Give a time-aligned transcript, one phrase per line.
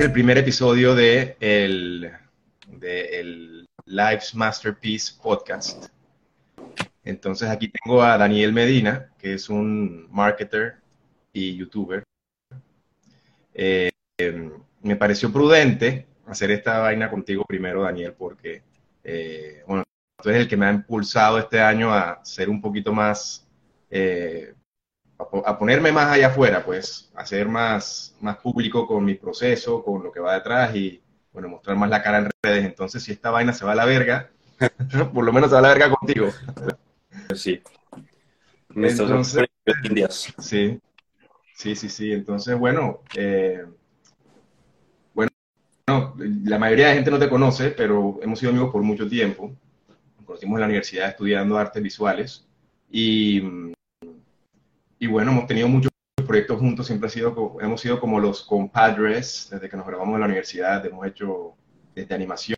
[0.00, 2.10] Es el primer episodio de el,
[2.66, 5.88] de el Life's Masterpiece Podcast.
[7.04, 10.76] Entonces aquí tengo a Daniel Medina, que es un marketer
[11.34, 12.02] y youtuber.
[13.52, 13.90] Eh,
[14.80, 18.62] me pareció prudente hacer esta vaina contigo primero, Daniel, porque,
[19.04, 19.84] eh, bueno,
[20.22, 23.46] tú eres el que me ha impulsado este año a ser un poquito más,
[23.90, 24.54] eh,
[25.44, 30.02] a, ponerme más allá afuera, pues, a ser más, más público con mi proceso, con
[30.02, 31.02] lo que va detrás y,
[31.32, 32.64] bueno, mostrar más la cara en redes.
[32.64, 34.30] Entonces, si esta vaina se va a la verga,
[35.14, 36.28] por lo menos se va a la verga contigo.
[37.34, 37.62] Sí.
[38.74, 39.46] Entonces,
[40.38, 40.80] sí,
[41.54, 42.12] sí, sí, sí.
[42.12, 43.64] Entonces, bueno, eh,
[45.14, 45.30] bueno,
[46.44, 49.52] la mayoría de gente no te conoce, pero hemos sido amigos por mucho tiempo.
[50.16, 52.46] Nos conocimos en la universidad estudiando artes visuales
[52.90, 53.42] y,
[55.00, 55.90] y bueno, hemos tenido muchos
[56.26, 60.20] proyectos juntos, siempre ha sido, hemos sido como los compadres desde que nos graduamos de
[60.20, 61.54] la universidad, hemos hecho
[61.94, 62.56] desde animación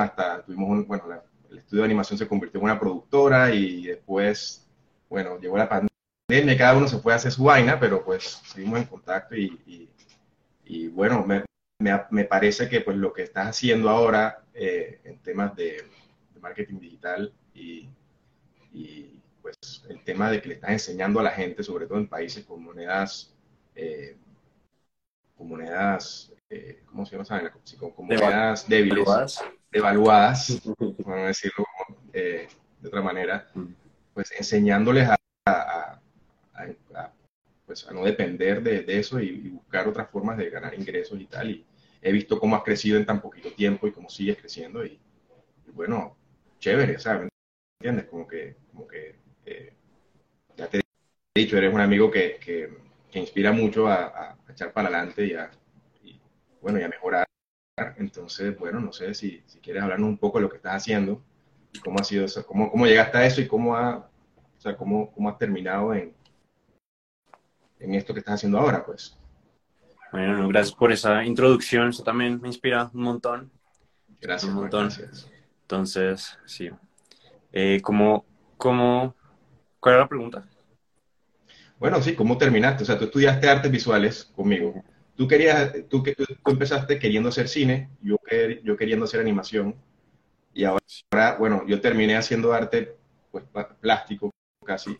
[0.00, 3.84] hasta, tuvimos un, bueno, la, el estudio de animación se convirtió en una productora y
[3.84, 4.66] después,
[5.10, 8.78] bueno, llegó la pandemia, cada uno se fue a hacer su vaina, pero pues seguimos
[8.78, 9.90] en contacto y,
[10.64, 11.44] y, bueno, me,
[11.78, 15.84] me, parece que pues lo que estás haciendo ahora eh, en temas de,
[16.40, 17.86] marketing digital y,
[18.72, 19.19] y,
[19.58, 22.44] pues el tema de que le estás enseñando a la gente, sobre todo en países
[22.44, 23.34] con monedas,
[23.74, 24.16] eh,
[25.36, 27.52] con monedas, eh, ¿cómo se llama?
[27.78, 29.06] Con, monedas débiles
[29.72, 31.64] evaluadas, vamos a decirlo
[32.12, 32.48] eh,
[32.80, 33.66] de otra manera, mm.
[34.14, 36.00] pues enseñándoles a,
[37.66, 41.50] pues a no depender de, eso y, buscar otras formas de ganar ingresos y tal.
[41.50, 41.66] Y
[42.02, 44.98] he visto cómo has crecido en tan poquito tiempo y cómo sigues creciendo y,
[45.72, 46.16] bueno,
[46.58, 47.28] chévere, ¿sabes?
[47.78, 48.06] ¿Entiendes?
[48.06, 49.19] Como que, como que
[51.34, 55.50] dicho, eres un amigo que, que, inspira mucho a, echar para adelante y a,
[56.02, 56.20] y,
[56.60, 57.26] bueno, y a mejorar
[57.96, 61.22] entonces, bueno, no sé si, si quieres hablarnos un poco de lo que estás haciendo
[61.72, 64.76] y cómo ha sido eso, cómo, cómo llegaste a eso y cómo, ha, o sea,
[64.76, 66.12] cómo, cómo has terminado en,
[67.78, 69.16] en esto que estás haciendo ahora, pues.
[70.12, 73.50] Bueno, gracias por esa introducción, eso también me inspira un montón.
[74.20, 74.88] Gracias, un montón.
[74.88, 75.30] Gracias.
[75.62, 76.68] Entonces, sí.
[77.52, 78.26] Eh, ¿cómo,
[78.56, 79.14] cómo,
[79.78, 80.44] ¿Cuál era la pregunta?
[81.80, 82.84] Bueno, sí, ¿cómo terminaste?
[82.84, 84.84] O sea, tú estudiaste artes visuales conmigo
[85.20, 88.16] tú querías, tú, tú, empezaste queriendo hacer cine, yo,
[88.64, 89.76] yo queriendo hacer animación,
[90.54, 92.96] y ahora, bueno, yo terminé haciendo arte,
[93.30, 93.44] pues,
[93.80, 94.30] plástico
[94.64, 94.96] casi.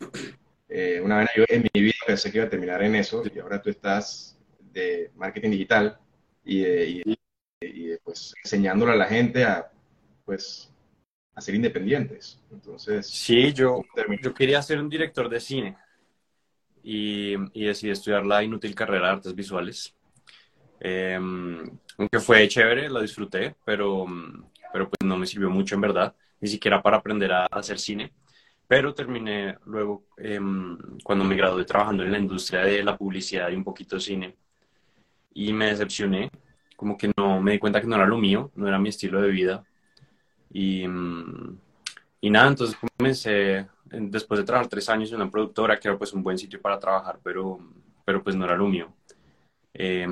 [0.69, 3.39] Eh, una vez yo en mi vida pensé que iba a terminar en eso, y
[3.39, 5.97] ahora tú estás de marketing digital
[6.45, 9.71] y, y, pues enseñándole a la gente a,
[10.23, 10.71] pues,
[11.33, 12.39] a ser independientes.
[12.51, 13.81] Entonces, sí, yo,
[14.21, 15.77] yo quería ser un director de cine
[16.83, 19.95] y, y decidí estudiar la inútil carrera de artes visuales.
[20.83, 21.63] Em,
[21.97, 24.05] aunque fue chévere, lo disfruté, pero,
[24.73, 28.11] pero pues no me sirvió mucho en verdad, ni siquiera para aprender a, hacer cine.
[28.67, 33.55] Pero terminé luego, em, cuando me gradué trabajando en la industria de la publicidad y
[33.55, 34.35] un poquito de cine,
[35.33, 36.31] y me decepcioné,
[36.75, 39.21] como que no me di cuenta que no era lo mío, no era mi estilo
[39.21, 39.63] de vida.
[40.51, 40.83] Y,
[42.21, 46.13] y nada, entonces comencé, después de trabajar tres años en una productora, que era pues
[46.13, 47.59] un buen sitio para trabajar, pero,
[48.05, 48.93] pero pues no era lo mío.
[49.73, 50.07] Eh,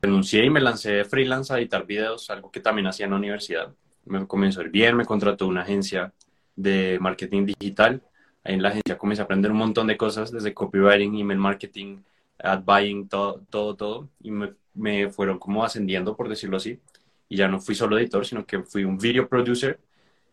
[0.00, 3.72] renuncié y me lancé freelance a editar videos, algo que también hacía en la universidad.
[4.04, 6.12] Me comenzó a ir bien, me contrató una agencia
[6.56, 8.02] de marketing digital.
[8.44, 11.98] Ahí en la agencia comencé a aprender un montón de cosas, desde copywriting, email marketing,
[12.38, 14.08] ad buying, todo, todo, todo.
[14.20, 16.80] Y me, me fueron como ascendiendo, por decirlo así.
[17.28, 19.80] Y ya no fui solo editor, sino que fui un video producer,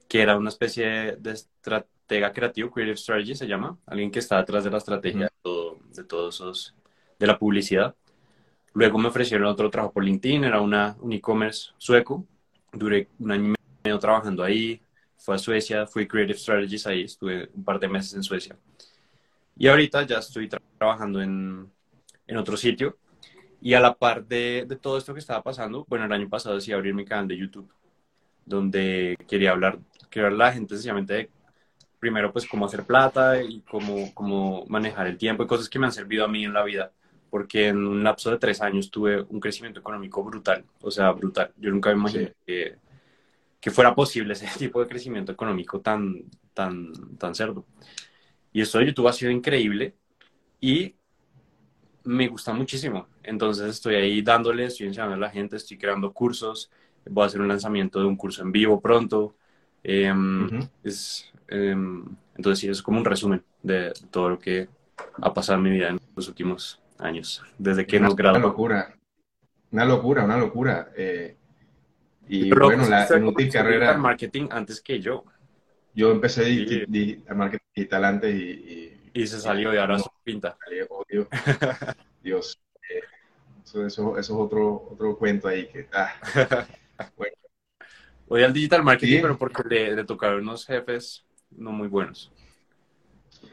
[0.07, 1.31] que era una especie de
[2.09, 5.77] estratega creativo, creative strategy se llama, alguien que está detrás de la estrategia de, todo,
[5.93, 6.75] de todos esos,
[7.19, 7.95] de la publicidad.
[8.73, 12.25] Luego me ofrecieron otro trabajo por LinkedIn, era una, un e-commerce sueco.
[12.73, 14.81] Duré un año y medio trabajando ahí.
[15.17, 18.57] Fui a Suecia, fui Creative Strategies ahí, estuve un par de meses en Suecia.
[19.55, 21.69] Y ahorita ya estoy trabajando en,
[22.25, 22.97] en, otro sitio.
[23.61, 26.55] Y a la par de, de, todo esto que estaba pasando, bueno, el año pasado
[26.55, 27.69] decidí abrir mi canal de YouTube,
[28.45, 29.77] donde quería hablar,
[30.09, 31.29] quería hablar a la gente sencillamente de,
[31.99, 35.85] primero, pues cómo hacer plata y cómo, cómo manejar el tiempo y cosas que me
[35.85, 36.91] han servido a mí en la vida
[37.29, 41.53] porque en un lapso de tres años tuve un crecimiento económico brutal, o sea, brutal.
[41.57, 42.77] Yo nunca me imaginé que,
[43.59, 46.23] que, fuera posible ese tipo de crecimiento económico tan,
[46.53, 47.65] tan, tan cerdo.
[48.51, 49.95] Y esto de YouTube ha sido increíble
[50.59, 50.95] y
[52.03, 53.07] me gusta muchísimo.
[53.23, 56.71] Entonces estoy ahí dándole, estoy enseñando a la gente, estoy creando cursos,
[57.05, 59.35] voy a hacer un lanzamiento de un curso en vivo pronto.
[59.83, 60.49] Em,
[60.83, 62.05] es, em,
[62.35, 64.69] entonces sí, es como un resumen de todo lo que
[65.21, 68.49] ha pasado en mi vida en los últimos años, desde que nos graduamos.
[68.49, 68.95] locura.
[69.71, 70.91] Una locura, una locura.
[70.95, 71.35] Eh,
[72.27, 73.97] y bueno, la inútil carrera.
[73.97, 75.23] marketing antes que yo.
[75.93, 76.85] Yo empecé
[77.27, 78.95] a marketing digital antes y.
[79.11, 80.55] Y, se salió y ahora no, pinta.
[82.23, 82.61] Dios.
[82.89, 83.01] Eh,
[83.65, 85.87] eso, eso, es otro, otro cuento ahí que.
[85.91, 86.13] Ah,
[87.17, 87.35] bueno.
[88.27, 92.31] Voy al digital marketing, pero porque le, le tocaron unos jefes no muy buenos.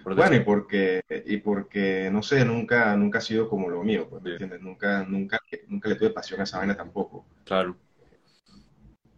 [0.04, 4.22] bueno, y porque, y porque, no sé, nunca, nunca ha sido como lo mío, pues,
[4.22, 4.60] ¿me entiendes?
[4.60, 7.24] Nunca, nunca, nunca le tuve pasión a esa vaina tampoco.
[7.44, 7.76] Claro.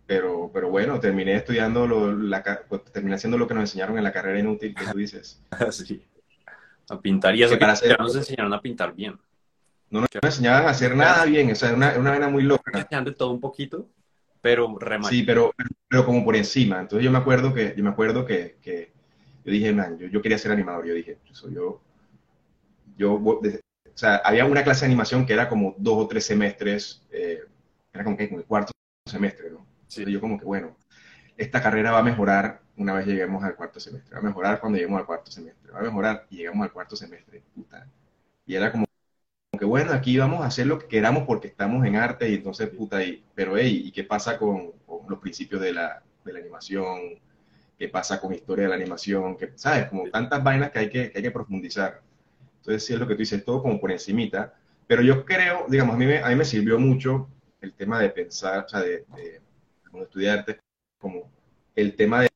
[0.06, 4.04] Pero, pero bueno, terminé estudiando, lo, la, pues, terminé haciendo lo que nos enseñaron en
[4.04, 5.42] la carrera inútil que tú dices.
[5.70, 6.02] sí.
[6.88, 9.18] A pintar, y eso que, para nos enseñaron a pintar bien.
[9.90, 12.70] No nos enseñaban a hacer nada bien, o sea, una, una vaina muy loca.
[12.72, 13.86] Enseñan de todo un poquito,
[14.40, 15.14] pero remate.
[15.14, 15.52] Sí, pero,
[15.88, 16.80] pero como por encima.
[16.80, 18.92] Entonces yo me acuerdo que, yo me acuerdo que, que
[19.44, 20.86] yo dije, man, yo, yo, quería ser animador.
[20.86, 21.82] Yo dije, yo, yo,
[22.96, 23.40] yo, o
[23.94, 27.40] sea, había una clase de animación que era como dos o tres semestres, eh,
[27.92, 28.72] era como que el cuarto
[29.06, 29.66] semestre, ¿no?
[29.86, 30.04] Sí.
[30.04, 30.76] yo como que, bueno,
[31.36, 34.76] esta carrera va a mejorar una vez lleguemos al cuarto semestre, va a mejorar cuando
[34.76, 37.88] lleguemos al cuarto semestre, va a mejorar y llegamos al cuarto semestre, puta.
[38.46, 38.87] Y era como
[39.58, 42.68] que, bueno, aquí vamos a hacer lo que queramos porque estamos en arte y entonces,
[42.70, 44.72] puta, y, pero, hey, ¿y qué pasa con,
[45.08, 47.18] los principios de la, de la, animación?
[47.78, 49.36] ¿Qué pasa con historia de la animación?
[49.36, 49.86] que ¿Sabes?
[49.86, 52.02] Como tantas vainas que hay que, que hay que profundizar.
[52.58, 54.54] Entonces, sí es lo que tú dices, todo como por encimita.
[54.86, 57.28] Pero yo creo, digamos, a mí me, a mí me sirvió mucho
[57.60, 59.40] el tema de pensar, o sea, de, de
[59.90, 60.58] como estudiarte,
[60.98, 61.30] como
[61.74, 62.28] el tema de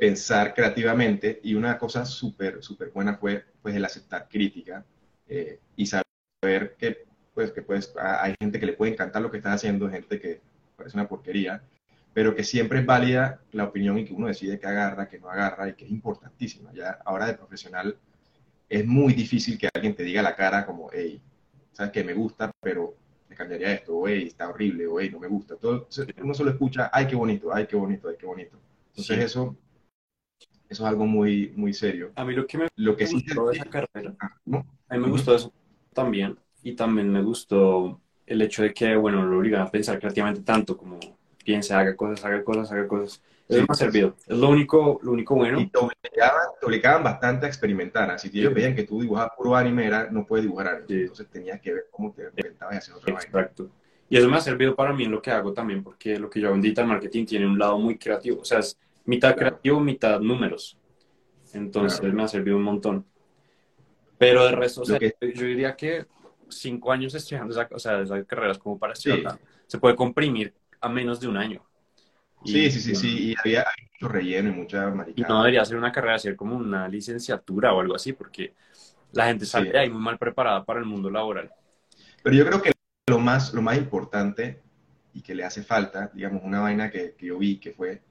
[0.00, 4.84] pensar creativamente y una cosa súper, súper buena fue pues el aceptar crítica
[5.28, 6.05] eh, y saber
[6.40, 10.18] que pues que pues hay gente que le puede encantar lo que estás haciendo, gente
[10.18, 10.40] que
[10.74, 11.62] parece una porquería,
[12.14, 15.28] pero que siempre es válida la opinión y que uno decide que agarra, que no
[15.28, 16.72] agarra y que es importantísima.
[16.72, 17.98] Ya ahora de profesional
[18.70, 21.20] es muy difícil que alguien te diga la cara como, hey,
[21.72, 22.94] sabes que me gusta, pero
[23.28, 25.56] me cambiaría esto, o hey, está horrible, o hey, no me gusta.
[25.56, 25.88] Todo,
[26.22, 28.58] uno solo escucha, ay, qué bonito, ay, qué bonito, ay, qué bonito.
[28.88, 29.54] Entonces eso,
[30.70, 32.12] eso es algo muy, muy serio.
[32.14, 34.36] A mí lo que me lo que gustó de esa carrera, ah,
[34.88, 35.52] a mí me gustó eso
[35.96, 40.42] también, y también me gustó el hecho de que, bueno, lo obligan a pensar creativamente
[40.42, 41.00] tanto como
[41.42, 43.22] piense, haga cosas, haga cosas, haga cosas.
[43.48, 44.16] Eso me ha servido.
[44.26, 45.60] Es lo único, lo único bueno.
[45.60, 45.78] Y te
[46.62, 48.10] obligaban, bastante a experimentar.
[48.10, 51.02] Así que ellos veían que tú dibujabas puro anime, era, no puedes dibujar anime.
[51.02, 53.70] Entonces tenías que ver cómo te inventabas y hacer otra Exacto.
[54.08, 56.40] Y eso me ha servido para mí en lo que hago también, porque lo que
[56.40, 58.40] yo hago en digital marketing tiene un lado muy creativo.
[58.40, 60.76] O sea, es mitad creativo, mitad números.
[61.52, 63.04] Entonces me ha servido un montón.
[64.18, 66.06] Pero de resto, yo diría que
[66.48, 70.88] cinco años estudiando esa, o sea, esas carreras como para estudiar, se puede comprimir a
[70.88, 71.62] menos de un año.
[72.44, 75.28] sí, sí, sí, sí, y había mucho relleno y mucha maricada.
[75.28, 78.54] Y no debería ser una carrera, ser como una licenciatura o algo así, porque
[79.12, 81.50] la gente sale de ahí muy mal preparada para el mundo laboral.
[82.22, 82.72] Pero yo creo que
[83.08, 84.62] lo más, lo más importante
[85.14, 88.02] y que le hace falta, digamos, una vaina que, que yo vi que fue,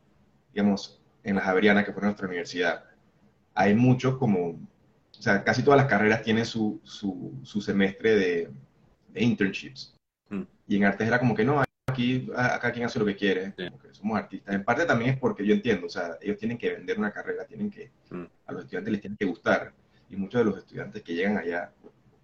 [0.53, 2.85] digamos, en la Javeriana, que fue nuestra universidad,
[3.53, 4.57] hay mucho como, o
[5.25, 8.49] sea, casi todas las carreras tienen su, su, su semestre de,
[9.09, 9.95] de internships.
[10.29, 10.43] Mm.
[10.67, 13.53] Y en artes era como que no, aquí acá quien hace lo que quiere,
[13.91, 14.53] somos artistas.
[14.53, 17.45] En parte también es porque yo entiendo, o sea, ellos tienen que vender una carrera,
[17.45, 18.23] tienen que, mm.
[18.45, 19.73] a los estudiantes les tiene que gustar.
[20.09, 21.71] Y muchos de los estudiantes que llegan allá,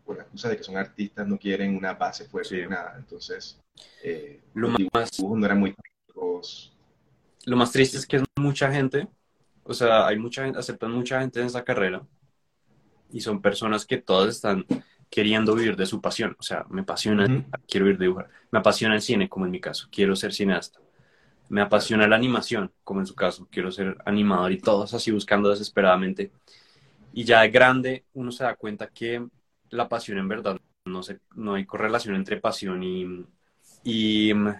[0.05, 2.95] por la excusa de que son artistas, no quieren una base fuerte, de nada.
[2.97, 3.59] Entonces,
[4.03, 5.75] eh, lo más, no eran muy
[7.45, 9.07] Lo más triste es que es mucha gente
[9.63, 12.01] o sea, hay mucha gente, aceptan mucha gente en esa carrera
[13.11, 14.65] y son personas que todas están
[15.09, 16.35] queriendo vivir de su pasión.
[16.39, 18.29] O sea, me apasiona, quiero vivir de dibujar.
[18.51, 20.79] Me apasiona el cine, como en mi caso, quiero ser cineasta.
[21.49, 25.49] Me apasiona la animación, como en su caso, quiero ser animador y todos así buscando
[25.49, 26.31] desesperadamente.
[27.13, 29.25] Y ya de grande uno se da cuenta que
[29.69, 33.25] la pasión en verdad no, se, no hay correlación entre pasión y,
[33.83, 34.53] y mm,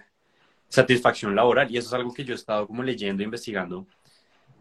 [0.68, 1.70] satisfacción laboral.
[1.70, 3.86] Y eso es algo que yo he estado como leyendo, investigando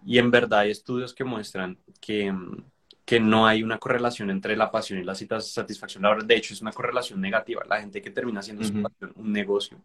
[0.06, 2.34] y en verdad hay estudios que muestran que,
[3.06, 6.28] que no hay una correlación entre la pasión y la satisfacción laboral.
[6.28, 7.64] De hecho, es una correlación negativa.
[7.68, 9.82] La gente que termina haciendo su pasión un negocio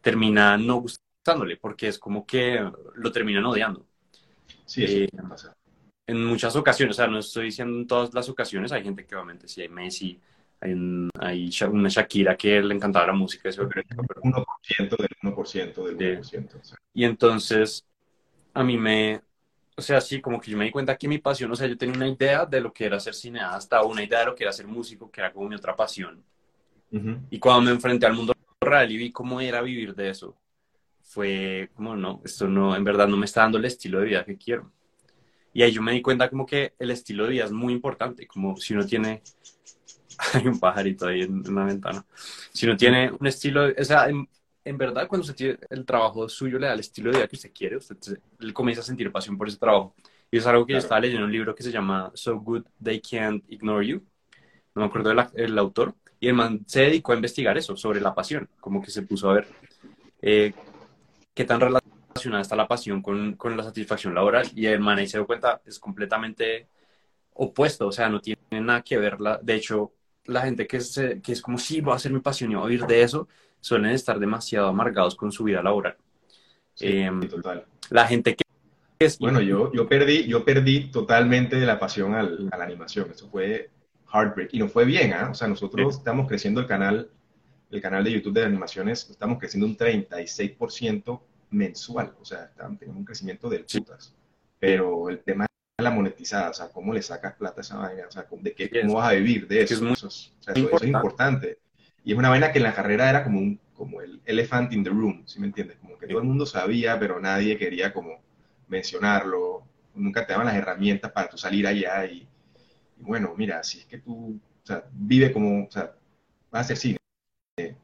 [0.00, 2.60] termina no gustándole porque es como que
[2.94, 3.86] lo terminan odiando.
[4.64, 5.52] Sí, eso eh,
[6.06, 9.14] En muchas ocasiones, o sea, no estoy diciendo en todas las ocasiones, hay gente que
[9.14, 10.20] obviamente sí, hay Messi,
[10.60, 13.48] hay, hay una Shakira que le encantaba la música.
[13.48, 13.82] Eso, pero,
[14.22, 16.76] 1% del 1% del 1%.
[16.94, 17.84] Y entonces
[18.54, 19.20] a mí me,
[19.80, 21.76] o sea, sí, como que yo me di cuenta que mi pasión, o sea, yo
[21.76, 24.52] tenía una idea de lo que era ser cineasta, una idea de lo que era
[24.52, 26.22] ser músico, que era como mi otra pasión.
[27.30, 30.36] Y cuando me enfrenté al mundo real y vi cómo era vivir de eso,
[31.02, 34.24] fue como, no, esto no, en verdad no me está dando el estilo de vida
[34.24, 34.70] que quiero.
[35.54, 38.26] Y ahí yo me di cuenta como que el estilo de vida es muy importante,
[38.26, 39.22] como si uno tiene
[40.34, 42.04] hay un pajarito ahí en, una ventana.
[42.52, 44.28] Si no tiene un estilo, o sea, en,
[44.64, 47.52] verdad cuando usted tiene el trabajo suyo le da el estilo de vida que usted
[47.52, 47.96] quiere, usted
[48.52, 49.94] comienza a sentir pasión por ese trabajo.
[50.30, 52.64] Y es algo que yo estaba leyendo en un libro que se llama So Good
[52.82, 54.02] They Can't Ignore You.
[54.74, 55.94] No me acuerdo del autor.
[56.20, 58.48] Y el man se dedicó a investigar eso, sobre la pasión.
[58.60, 59.48] Como que se puso a ver
[60.22, 60.52] eh,
[61.34, 64.48] qué tan relacionada está la pasión con, con, la satisfacción laboral.
[64.54, 66.68] Y el man ahí se dio cuenta, es completamente
[67.32, 67.88] opuesto.
[67.88, 69.20] O sea, no tiene nada que ver.
[69.20, 69.94] La, de hecho,
[70.26, 72.64] la gente que es, que es como, sí, voy a hacer mi pasión y voy
[72.64, 73.26] a vivir de eso,
[73.60, 75.96] suelen estar demasiado amargados con su vida laboral.
[77.28, 77.66] Total.
[77.90, 78.44] La gente que
[79.18, 83.10] bueno, yo, yo, perdí, yo perdí totalmente la pasión al, a la animación.
[83.10, 83.70] Eso fue
[84.12, 84.52] heartbreak.
[84.52, 85.28] Y no fue bien, ¿ah?
[85.30, 87.10] O sea, nosotros estamos creciendo el canal,
[87.70, 92.12] el canal de YouTube de animaciones, estamos creciendo un 36% mensual.
[92.20, 94.14] O sea, tenemos un crecimiento de putas.
[94.58, 95.46] Pero el tema
[95.78, 98.54] es la monetizada, o sea, cómo le sacas plata a esa vaina, o sea, de
[98.54, 99.74] qué, cómo vas a vivir de eso.
[99.74, 101.58] eso, es, o sea, eso, es importante.
[102.04, 104.84] Y es una vaina que en la carrera era como un como el elephant in
[104.84, 105.78] the room, ¿sí me entiendes?
[105.78, 108.20] Como que todo el mundo sabía, pero nadie quería como
[108.68, 109.64] mencionarlo,
[109.94, 112.28] nunca te daban las herramientas para tú salir allá y,
[112.98, 115.94] bueno, mira, si es que tú, o sea, vive como, o sea,
[116.50, 116.98] vas a hacer cine.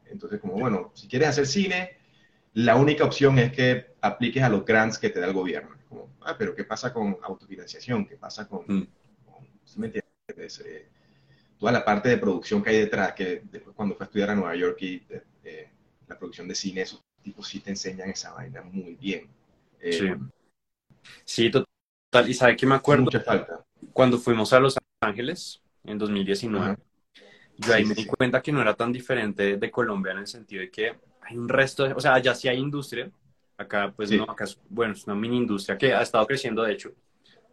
[0.05, 1.97] Entonces, como, bueno, si quieres hacer cine,
[2.53, 5.77] la única opción es que apliques a los grants que te da el gobierno.
[5.89, 8.07] Como, ah, pero ¿qué pasa con autofinanciación?
[8.07, 8.87] ¿Qué pasa con, mm.
[9.77, 10.61] me entiendes?
[10.61, 10.89] Eh,
[11.59, 14.35] toda la parte de producción que hay detrás, que después cuando fui a estudiar a
[14.35, 15.69] Nueva York y eh, eh,
[16.07, 19.29] la producción de cine, esos tipos sí te enseñan esa vaina muy bien.
[19.81, 20.11] sí.
[21.25, 22.29] Sí, total.
[22.29, 23.05] Y sabe que me acuerdo.
[23.05, 23.65] Mucha falta.
[23.93, 26.77] Cuando fuimos a Los Ángeles en 2019,
[27.59, 30.63] yo ahí me di cuenta que no era tan diferente de Colombia en el sentido
[30.63, 31.93] de que hay un resto de.
[31.93, 33.11] O sea, allá sí hay industria.
[33.59, 36.73] Acá, pues no, acá es, bueno, es una mini industria que ha estado creciendo, de
[36.73, 36.93] hecho.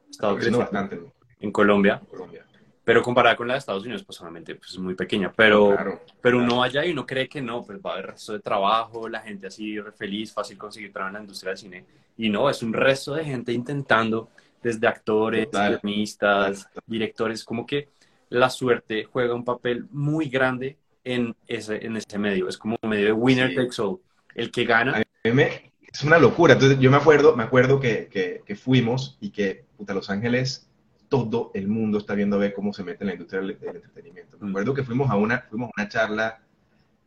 [0.08, 1.00] Ha estado creciendo bastante.
[1.40, 2.02] En Colombia.
[2.10, 2.46] Colombia.
[2.84, 5.32] Pero comparada con la de Estados Unidos, pues solamente pues, es muy pequeña.
[5.36, 8.40] Pero, pero uno vaya y uno cree que no, pues va a haber resto de
[8.40, 11.86] trabajo, la gente así feliz, fácil conseguir trabajo en la industria del cine.
[12.18, 14.30] Y no, es un resto de gente intentando,
[14.62, 17.90] desde actores, guionistas, directores, como que
[18.30, 22.48] la suerte juega un papel muy grande en ese, en ese medio.
[22.48, 24.00] Es como un medio de winner takes all.
[24.36, 25.04] El que gana.
[25.24, 26.54] es una locura.
[26.54, 30.68] Entonces, yo me acuerdo, me acuerdo que, que, que fuimos y que, puta, Los Ángeles
[31.14, 34.36] todo el mundo está viendo a ver cómo se mete en la industria del, entretenimiento.
[34.40, 36.42] Me acuerdo que fuimos a una, fuimos a una charla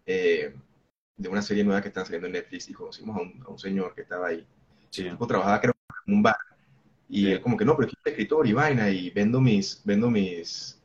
[0.06, 0.54] eh,
[1.16, 3.58] de una serie nueva que están saliendo en Netflix y conocimos a un, a un
[3.58, 4.46] señor que estaba ahí.
[4.90, 5.02] Sí.
[5.02, 5.74] El tipo trabajaba creo
[6.06, 6.36] en un bar.
[7.08, 10.80] Y él como que, no, pero aquí escritor y vaina y vendo mis, vendo mis,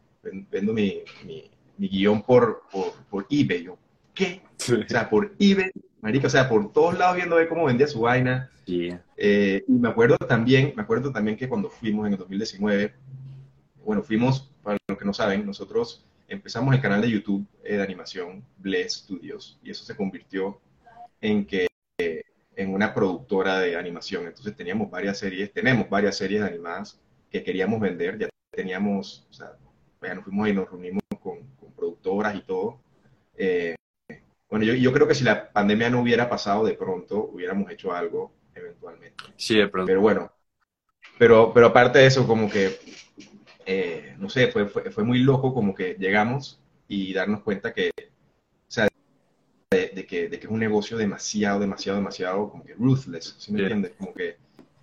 [0.50, 3.66] vendo mi, mi, mi guion por, por, por, eBay.
[3.66, 3.78] Yo,
[4.16, 4.42] ¿qué?
[4.58, 5.70] O sea, por eBay,
[6.02, 8.50] marica, o sea, por todos lados viendo a ver cómo vendía su vaina.
[8.66, 12.94] Eh, y me acuerdo también, me acuerdo también que cuando fuimos en el 2019,
[13.84, 17.84] bueno, fuimos, para los que no saben, nosotros empezamos el canal de YouTube eh, de
[17.84, 20.60] animación Bless Studios y eso se convirtió
[21.20, 21.68] en que
[22.56, 24.28] en una productora de animación.
[24.28, 29.54] Entonces teníamos varias series, tenemos varias series animadas que queríamos vender, ya teníamos, o sea,
[30.02, 31.40] ya nos fuimos y nos reunimos con,
[31.76, 32.80] productoras y todo.
[33.36, 33.76] Eh,
[34.50, 37.94] bueno, yo, yo creo que si la pandemia no hubiera pasado de pronto, hubiéramos hecho
[37.94, 39.24] algo eventualmente.
[39.38, 39.88] Sí, de pronto.
[39.88, 40.32] Pero bueno,
[41.18, 42.78] pero, pero aparte de eso, como que
[43.66, 48.02] eh, no sé, fue, fue, muy loco como que llegamos y darnos cuenta que, o
[48.68, 48.88] sea,
[49.72, 53.62] de, que, de que es un negocio demasiado, demasiado, demasiado, como que ruthless, ¿sí me
[53.62, 53.94] entiendes?
[53.98, 54.38] Como que,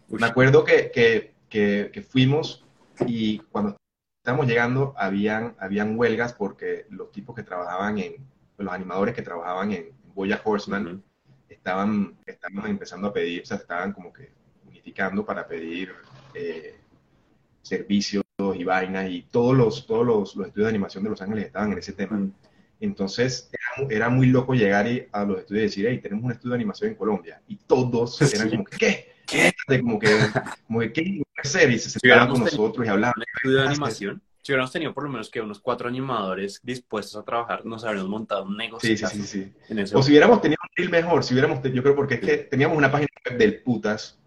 [0.08, 2.64] me acuerdo que, que, que, fuimos
[3.06, 3.76] y cuando
[4.22, 8.14] estábamos llegando habían, habían huelgas porque los tipos que trabajaban en,
[8.56, 11.02] los animadores que trabajaban en Boya Horseman
[11.48, 14.32] estaban, estaban empezando a pedir, o sea, estaban como que
[14.66, 15.92] unificando para pedir
[16.34, 16.80] eh,
[17.62, 18.24] servicios
[18.68, 21.92] vainas y todos los, todos los, estudios de animación de Los Ángeles estaban en ese
[21.92, 22.16] tema.
[22.16, 22.32] Mm.
[22.80, 23.50] Entonces
[23.90, 26.90] era, muy loco llegar a los estudios y decir, hey, tenemos un estudio de animación
[26.90, 27.42] en Colombia.
[27.48, 29.12] Y todos eran como, ¿qué?
[29.26, 29.52] ¿Qué?
[29.80, 30.08] Como que,
[30.66, 31.70] como que, ¿qué hacer?
[31.70, 33.14] Y se sentaban con nosotros y hablaban.
[33.16, 34.22] ¿Un estudio de animación?
[34.42, 38.08] Si hubiéramos tenido por lo menos que unos cuatro animadores dispuestos a trabajar, nos habríamos
[38.08, 38.96] montado un negocio.
[38.96, 39.52] Sí, sí, sí.
[39.68, 39.94] sí.
[39.94, 42.78] O si hubiéramos tenido un deal mejor, si hubiéramos, yo creo porque es que teníamos
[42.78, 44.18] una página web del putas,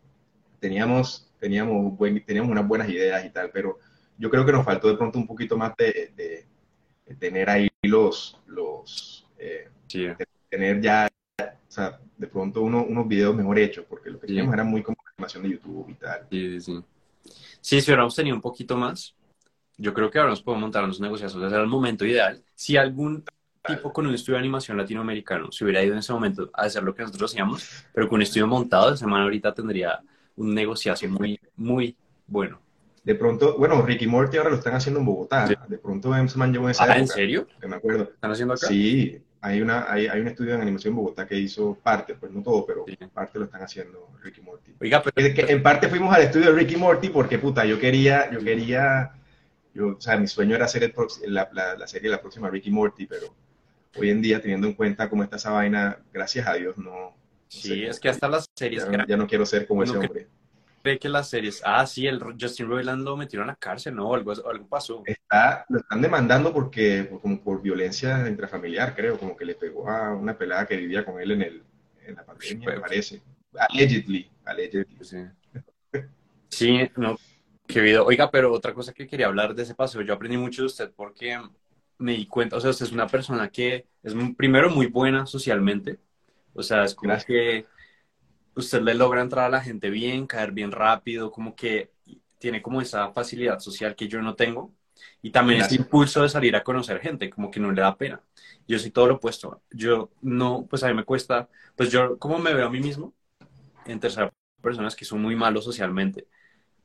[0.59, 3.79] teníamos, teníamos, buen, teníamos unas buenas ideas y tal, pero
[4.21, 6.45] yo creo que nos faltó de pronto un poquito más de,
[7.19, 9.67] tener ahí los, los eh,
[10.47, 11.09] tener ya,
[11.39, 14.97] o sea, de pronto unos videos mejor hechos, porque lo que teníamos era muy como
[15.17, 16.27] animación de YouTube y tal.
[16.29, 16.83] Sí, sí,
[17.63, 17.79] sí.
[17.79, 19.15] si hubiéramos tenido un poquito más,
[19.75, 22.43] yo creo que ahora nos podemos montar unos negociaciones, o sea, era el momento ideal.
[22.53, 23.25] Si algún
[23.65, 26.83] tipo con un estudio de animación latinoamericano se hubiera ido en ese momento a hacer
[26.83, 29.99] lo que nosotros hacíamos, pero con un estudio montado, de semana ahorita tendría
[30.35, 31.95] un negociación muy, muy
[32.27, 32.59] bueno.
[33.03, 35.47] De pronto, bueno, Ricky Morty ahora lo están haciendo en Bogotá.
[35.67, 37.47] De pronto se man llevó en esa ah, ¿en serio?
[37.59, 38.03] Que me acuerdo.
[38.03, 38.67] ¿Están haciendo acá?
[38.67, 42.31] Sí, hay, una, hay, hay un estudio en animación en Bogotá que hizo parte, pues
[42.31, 44.73] no todo, pero parte lo están haciendo Ricky Morty.
[44.79, 45.33] Oiga, pero...
[45.33, 49.13] Que, en parte fuimos al estudio de Ricky Morty porque, puta, yo quería, yo quería,
[49.73, 50.93] yo, o sea, mi sueño era hacer
[51.25, 53.33] la, la, la, serie la próxima Ricky Morty, pero
[53.97, 57.15] hoy en día, teniendo en cuenta cómo está esa vaina, gracias a Dios, no...
[57.47, 58.87] sí, es que hasta las series...
[59.07, 60.27] Ya, no quiero ser como ese hombre
[60.81, 64.13] cree que las series, ah, sí, el Justin Roiland lo metieron a la cárcel, ¿no?
[64.13, 65.03] Algo, algo pasó.
[65.05, 70.15] Está, lo están demandando porque, como por violencia intrafamiliar, creo, como que le pegó a
[70.15, 71.63] una pelada que vivía con él en, el,
[72.05, 73.21] en la pandemia, me parece.
[73.57, 74.97] Allegedly, allegedly.
[75.01, 75.17] Sí.
[76.49, 77.17] sí, no,
[77.67, 78.05] qué video.
[78.05, 80.91] Oiga, pero otra cosa que quería hablar de ese paseo, yo aprendí mucho de usted
[80.95, 81.39] porque
[81.97, 85.99] me di cuenta, o sea, usted es una persona que es primero muy buena socialmente,
[86.53, 87.65] o sea, es como que
[88.55, 91.91] usted le logra entrar a la gente bien, caer bien rápido, como que
[92.37, 94.73] tiene como esa facilidad social que yo no tengo.
[95.21, 98.21] Y también ese impulso de salir a conocer gente, como que no le da pena.
[98.67, 99.61] Yo soy todo lo opuesto.
[99.71, 103.13] Yo no, pues a mí me cuesta, pues yo como me veo a mí mismo,
[103.85, 104.31] en tercera
[104.61, 106.27] personas que son muy malos socialmente,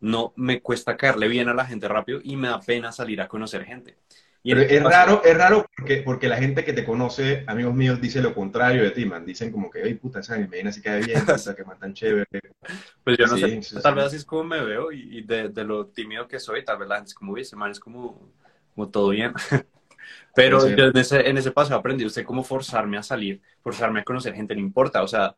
[0.01, 3.29] no me cuesta caerle bien a la gente rápido y me da pena salir a
[3.29, 3.99] conocer gente.
[4.55, 8.23] Pero es raro, es raro porque, porque la gente que te conoce, amigos míos, dice
[8.23, 9.27] lo contrario de ti, man.
[9.27, 12.27] Dicen como que, ay, puta, esa anime así cae bien, puta, que man tan chévere.
[13.03, 15.87] Pues yo no sé, tal vez así es como me veo y, de, de, lo
[15.87, 18.33] tímido que soy, tal vez la gente es como, ese man es como,
[18.75, 19.33] como todo bien.
[20.35, 24.05] Pero yo en ese, en ese paso aprendí usted cómo forzarme a salir, forzarme a
[24.05, 25.35] conocer gente, no importa, o sea,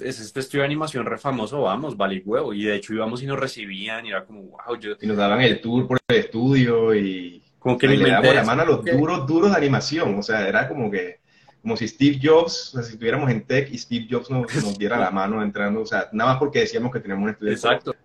[0.00, 2.52] es este estudio de animación re famoso, vamos, vale huevo.
[2.52, 4.92] Y de hecho íbamos y nos recibían y era como, wow, yo...
[5.00, 8.60] Y nos daban el tour por el estudio y como que le damos la mano
[8.60, 10.18] a los duros, duros de animación.
[10.18, 11.20] O sea, era como que,
[11.62, 14.78] como si Steve Jobs, o sea, si estuviéramos en tech y Steve Jobs nos, nos
[14.78, 17.52] diera la mano entrando, o sea, nada más porque decíamos que teníamos un estudio.
[17.52, 17.96] Exacto.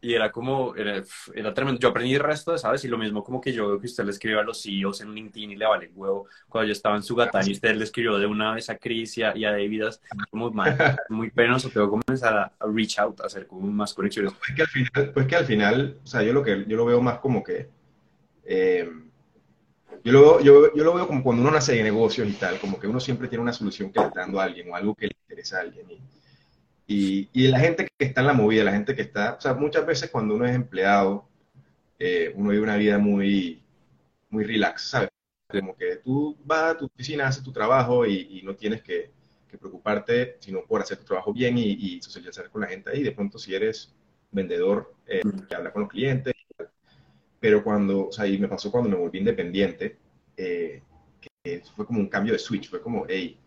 [0.00, 1.02] Y era como, era,
[1.34, 1.80] era, tremendo.
[1.80, 2.84] Yo aprendí el resto, ¿sabes?
[2.84, 5.12] Y lo mismo como que yo veo que usted le escribió a los CEOs en
[5.12, 6.28] LinkedIn y le vale huevo.
[6.48, 9.18] Cuando yo estaba en su gata y usted le escribió de una vez a Chris
[9.18, 9.86] y a, David,
[10.30, 10.52] como
[11.08, 11.68] muy penoso.
[11.68, 14.32] Tengo que comenzar a, reach out, a hacer como más conexiones.
[14.34, 16.86] Pues que al final, pues que al final, o sea, yo lo que yo lo
[16.86, 17.79] veo más como que
[18.44, 18.88] eh,
[20.04, 22.78] yo, lo, yo, yo, lo veo como cuando uno nace de negocios y tal, como
[22.78, 25.06] que uno siempre tiene una solución que le está dando a alguien o algo que
[25.06, 25.86] le interesa a alguien.
[26.86, 29.54] Y, y, la gente que está en la movida, la gente que está, o sea,
[29.54, 31.28] muchas veces cuando uno es empleado,
[31.98, 33.62] eh, uno vive una vida muy,
[34.30, 35.10] muy relax, ¿sabes?
[35.48, 39.12] Como que tú vas a tu oficina, haces tu trabajo y, no tienes que,
[39.60, 43.02] preocuparte, sino por hacer tu trabajo bien y, y, socializar con la gente ahí.
[43.02, 43.94] De pronto, si eres
[44.30, 46.34] vendedor, eh, que habla con los clientes,
[47.40, 49.96] pero cuando, o sea, y me pasó cuando me volví independiente,
[50.36, 50.82] eh,
[51.20, 53.38] que fue como un cambio de switch, fue como, hey,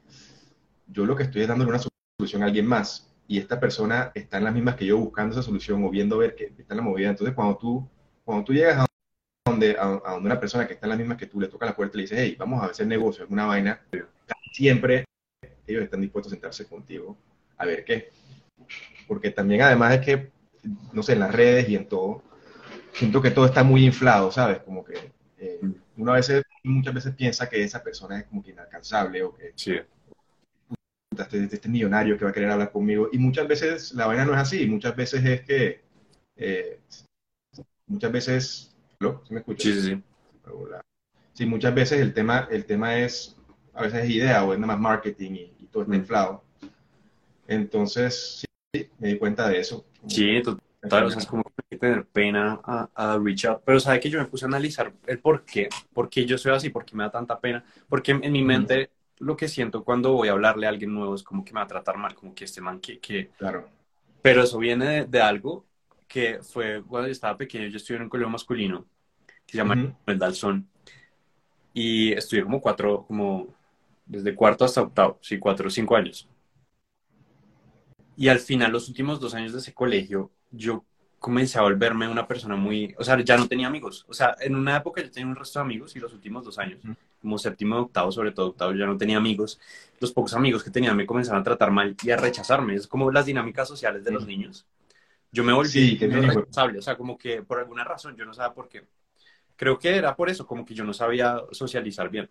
[0.87, 1.81] yo lo que estoy es dándole una
[2.19, 5.43] solución a alguien más y esta persona está en las mismas que yo buscando esa
[5.43, 7.09] solución o viendo ver que está en la movida.
[7.09, 7.87] Entonces, cuando tú,
[8.25, 8.85] cuando tú llegas a
[9.45, 11.75] donde, a, donde una persona que está en las mismas que tú le toca la
[11.75, 13.81] puerta y le dices, hey, vamos a hacer negocio, alguna vaina,
[14.51, 15.05] siempre
[15.65, 17.17] ellos están dispuestos a sentarse contigo
[17.57, 18.09] a ver qué.
[19.07, 20.31] Porque también, además, es que,
[20.91, 22.23] no sé, en las redes y en todo,
[22.93, 24.59] siento que todo está muy inflado, ¿sabes?
[24.59, 25.59] Como que eh,
[25.97, 29.53] uno a veces, muchas veces piensa que esa persona es como que inalcanzable o que
[29.55, 29.75] sí.
[31.17, 33.09] este, este, millonario que va a querer hablar conmigo.
[33.11, 35.81] Y muchas veces la vaina no es así, muchas veces es que,
[36.35, 36.79] eh,
[37.87, 39.23] muchas veces, ¿lo?
[39.25, 39.63] ¿Sí me escuchas?
[39.63, 40.03] Sí, sí, sí.
[41.33, 43.35] Sí, muchas veces el tema, el tema es,
[43.73, 45.99] a veces es idea o es nada más marketing y, todo está mm.
[45.99, 46.43] inflado.
[47.47, 49.83] Entonces, sí, me di cuenta de eso.
[50.07, 51.42] Sí, total, o sea, es como
[51.83, 53.61] tener pena a, a out.
[53.65, 56.53] Pero sabe que yo me puse a analizar el por qué, por qué yo soy
[56.53, 57.61] así, por qué me da tanta pena.
[57.89, 61.23] Porque en, mi mente lo que siento cuando voy a hablarle a alguien nuevo es
[61.23, 62.99] como que me va a tratar mal, como que este man que...
[62.99, 63.31] que...
[63.37, 63.67] Claro.
[64.21, 65.65] Pero eso viene de, algo
[66.07, 68.85] que fue cuando yo estaba pequeño, yo estudié en un colegio masculino
[69.25, 70.69] que se llama El Dalzón.
[71.73, 73.53] Y estudié como cuatro, como
[74.05, 76.29] desde cuarto hasta octavo, sí, cuatro o cinco años.
[78.15, 80.85] Y al final, los últimos dos años de ese colegio, yo
[81.23, 84.05] comencé a volverme una persona muy, o sea, ya no tenía amigos.
[84.09, 86.59] O sea, en una época yo tenía un resto de amigos y los últimos dos
[86.59, 86.81] años,
[87.21, 89.57] como séptimo y octavo, sobre todo octavo, ya no tenía amigos.
[90.01, 92.75] Los pocos amigos que tenía me comenzaron a tratar mal y a rechazarme.
[92.75, 94.65] Es como las dinámicas sociales de los niños.
[95.31, 98.53] Yo me volví sí, responsable, o sea, como que por alguna razón, yo no sabía
[98.53, 98.85] por qué.
[99.55, 102.29] Creo que era por eso, como que yo no sabía socializar bien.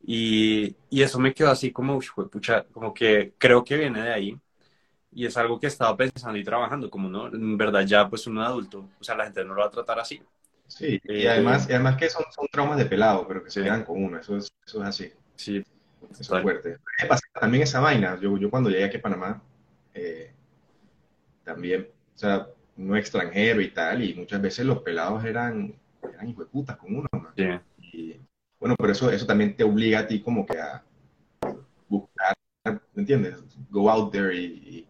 [0.00, 1.98] Y, y eso me quedó así como,
[2.30, 4.40] pucha, como que creo que viene de ahí
[5.16, 8.26] y es algo que he estado pensando y trabajando, como no, en verdad ya pues
[8.26, 10.22] un adulto, o sea, la gente no lo va a tratar así.
[10.66, 13.62] Sí, y eh, además, y además que son, son traumas de pelado, pero que se
[13.62, 15.10] quedan con uno, eso es, eso es así.
[15.36, 15.64] Sí.
[16.10, 16.76] Eso es fuerte.
[17.32, 19.42] También esa vaina, yo, yo cuando llegué aquí a Panamá,
[19.94, 20.32] eh,
[21.44, 25.74] también, o sea, uno extranjero y tal, y muchas veces los pelados eran,
[26.12, 27.08] eran hijos de putas con uno.
[27.90, 28.20] Y,
[28.60, 30.84] bueno, pero eso, eso también te obliga a ti como que a
[31.88, 33.42] buscar, ¿me entiendes?
[33.70, 34.86] Go out there y,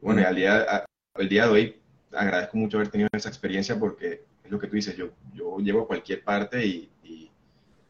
[0.00, 0.84] bueno, y al día,
[1.16, 1.76] el día de hoy
[2.12, 5.82] agradezco mucho haber tenido esa experiencia porque es lo que tú dices, yo, yo llego
[5.82, 7.30] a cualquier parte y, y,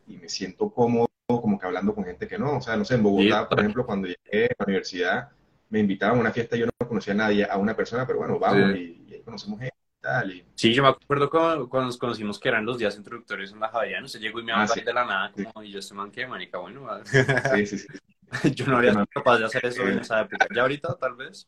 [0.06, 3.02] me siento cómodo como que hablando con gente que no, o sea, no sé, en
[3.02, 5.28] Bogotá, por ejemplo, cuando llegué a la universidad,
[5.68, 8.38] me invitaban a una fiesta, yo no conocía a nadie, a una persona, pero bueno,
[8.38, 10.44] vamos y, ahí conocemos gente y tal.
[10.54, 13.68] Sí, yo me acuerdo cuando, cuando, nos conocimos que eran los días introductorios en la
[13.68, 16.26] Javeriana, se llegó y me ah, de la nada, como, y yo este man, ¿qué,
[16.26, 16.58] manica?
[16.58, 17.86] Bueno, sí, sí, sí.
[18.54, 21.46] yo no había sido capaz de hacer eso en esa época, ya ahorita tal vez,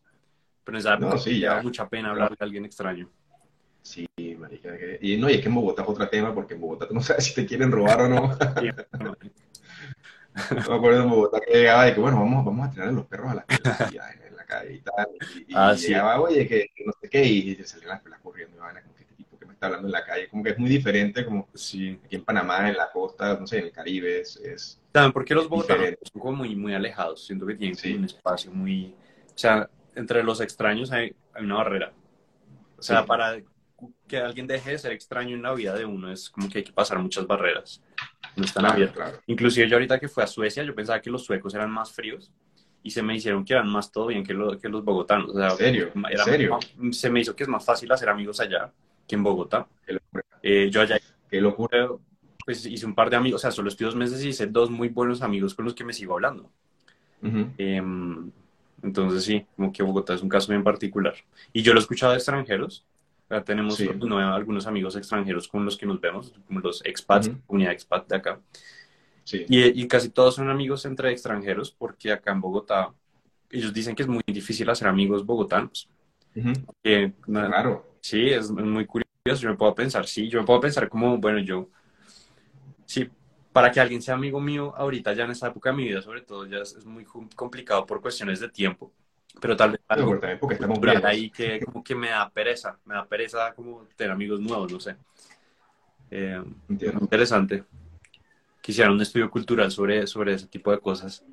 [0.65, 1.63] pero en esa época no, sí, ya.
[1.63, 3.09] mucha pena hablar de alguien extraño.
[3.83, 4.07] Sí,
[4.39, 4.71] marica.
[5.01, 7.03] Y no, y es que en Bogotá es otro tema, porque en Bogotá tú no
[7.03, 8.37] sabes si te quieren robar o no.
[10.51, 13.33] me acuerdo en Bogotá que llegaba y que, bueno, vamos, vamos a tirar los perros
[13.33, 15.09] a la calle, en la calle y tal.
[15.49, 18.61] Y, ah, llegaba, oye, que, no sé qué, y, se salían las pelas corriendo, y
[18.61, 20.59] van como que este tipo que me está hablando en la calle, como que es
[20.59, 21.99] muy diferente, como sí.
[22.05, 24.37] aquí en Panamá, en la costa, no sé, en el Caribe, es...
[24.37, 27.25] es ¿Saben por qué los bogotanos son como muy, muy alejados?
[27.25, 28.95] Siento que tienen un espacio muy...
[29.35, 31.93] O sea, entre los extraños hay, hay una barrera.
[32.79, 33.41] O sea, para
[34.07, 36.65] que alguien deje de ser extraño en la vida de uno es como que hay
[36.65, 37.83] que pasar muchas barreras.
[38.37, 39.21] No están abiertas.
[39.27, 42.31] Inclusive yo ahorita que fui a Suecia, yo pensaba que los suecos eran más fríos
[42.83, 45.35] y se me hicieron que eran más todo bien que, que los bogotanos.
[45.37, 45.91] ¿En serio?
[45.95, 46.59] ¿En serio?
[46.93, 48.73] se me hizo que es más fácil hacer amigos allá
[49.11, 49.67] que en Bogotá.
[50.43, 50.99] Eh, yo allá...
[51.29, 51.89] Qué locura.
[52.45, 54.71] Pues hice un par de amigos, o sea, solo estoy dos meses y hice dos
[54.71, 56.51] muy buenos amigos con los que me sigo hablando.
[57.23, 58.31] Em,
[58.83, 61.15] entonces sí, como que Bogotá es un caso bien particular.
[61.53, 62.85] Y yo lo he escuchado de extranjeros
[63.45, 68.17] tenemos algunos amigos extranjeros con los que nos vemos, como los expats, comunidad expat de
[68.17, 68.41] acá.
[69.33, 72.93] Y, casi todos son amigos entre extranjeros porque acá en Bogotá
[73.49, 75.89] ellos dicen que es muy difícil hacer amigos bogotanos.
[77.21, 77.87] claro.
[78.01, 79.07] Sí, es muy curioso.
[79.25, 81.69] Yo me puedo pensar, sí, yo me puedo pensar como, bueno, yo,
[82.87, 83.09] sí,
[83.53, 86.23] para que alguien sea amigo mío ahorita, ya en esta época de mi vida, sobre
[86.23, 88.93] todo, ya es muy complicado por cuestiones de tiempo
[89.39, 93.07] pero tal vez algo porque estamos ahí que como que me da pereza, me da
[93.07, 94.97] pereza como tener amigos nuevos, no sé.
[96.11, 97.65] Eh, interesante.
[98.61, 101.25] Quisiera un estudio cultural sobre, sobre ese tipo de cosas.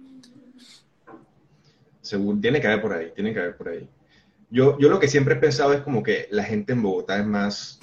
[2.01, 3.89] Según, tiene que haber por ahí, tiene que haber por ahí.
[4.49, 7.25] Yo, yo lo que siempre he pensado es como que la gente en Bogotá es
[7.25, 7.79] más,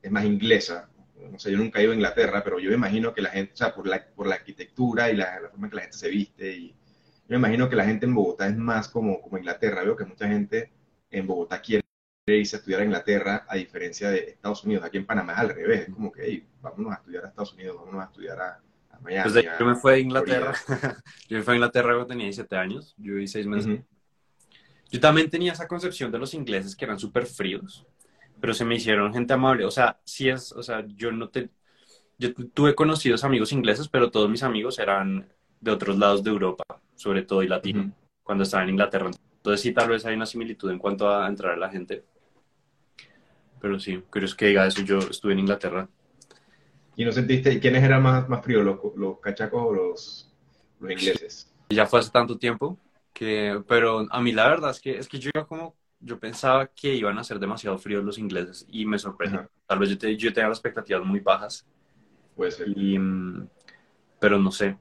[0.00, 0.88] es más inglesa.
[1.32, 3.54] No sé, yo nunca he ido a Inglaterra, pero yo me imagino que la gente,
[3.54, 5.96] o sea, por la, por la arquitectura y la, la forma en que la gente
[5.96, 6.76] se viste y,
[7.28, 9.82] me imagino que la gente en Bogotá es más como, como Inglaterra.
[9.82, 10.70] Veo que mucha gente
[11.10, 11.82] en Bogotá quiere
[12.26, 14.84] irse a estudiar a Inglaterra, a diferencia de Estados Unidos.
[14.84, 15.88] Aquí en Panamá es al revés.
[15.88, 18.60] Es como que, hey, vámonos a estudiar a Estados Unidos, vámonos a estudiar a,
[19.00, 19.32] Miami.
[19.32, 20.54] Pues yo me fui a Inglaterra.
[21.28, 22.94] yo me fui a Inglaterra cuando tenía 17 años.
[22.98, 23.80] Yo viví 6 meses.
[24.90, 27.86] Yo también tenía esa concepción de los ingleses que eran súper fríos,
[28.42, 29.64] pero se me hicieron gente amable.
[29.64, 31.48] O sea, sí es, o sea, yo no te...
[32.18, 36.64] Yo tuve conocidos amigos ingleses, pero todos mis amigos eran de otros lados de Europa,
[36.96, 37.92] sobre todo y latino,
[38.24, 39.10] cuando estaba en Inglaterra.
[39.36, 42.04] Entonces sí, tal vez hay una similitud en cuanto a entrar a la gente.
[43.60, 45.88] Pero sí, curioso que diga eso, yo estuve en Inglaterra.
[46.96, 50.34] ¿Y no sentiste, quiénes eran más, más fríos, los, los cachacos o los,
[50.80, 51.54] los ingleses?
[51.70, 52.76] Ya fue hace tanto tiempo
[53.12, 56.94] que, pero a mí la verdad es que, es que yo como, yo pensaba que
[56.94, 59.46] iban a ser demasiado fríos los ingleses y me sorprende.
[59.66, 61.66] Tal vez yo, te, yo tenía las expectativas muy bajas.
[62.34, 62.68] Puede ser.
[62.76, 63.48] Y, mm,
[64.18, 64.76] pero no sé,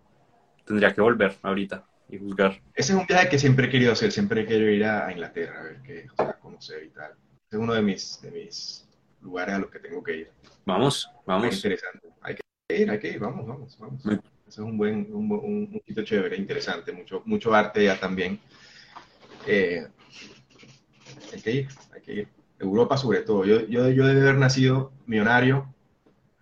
[0.65, 2.62] tendría que volver ahorita y juzgar.
[2.73, 5.60] Ese es un viaje que siempre he querido hacer, siempre he querido ir a, Inglaterra,
[5.60, 7.13] a ver qué, o sea, conocer y tal.
[7.49, 8.88] es uno de mis, de mis
[9.21, 10.31] lugares a los que tengo que ir.
[10.65, 11.47] Vamos, vamos.
[11.47, 12.10] Es interesante.
[12.21, 14.05] Hay que ir, hay que ir, vamos, vamos, vamos.
[14.05, 18.39] Ese es un buen, un, un, sitio chévere, interesante, mucho, mucho arte ya también.
[19.47, 19.88] Eh,
[21.34, 22.28] hay que ir, hay que ir.
[22.60, 23.46] Europa sobre todo.
[23.46, 25.74] Yo, yo, yo debe haber nacido millonario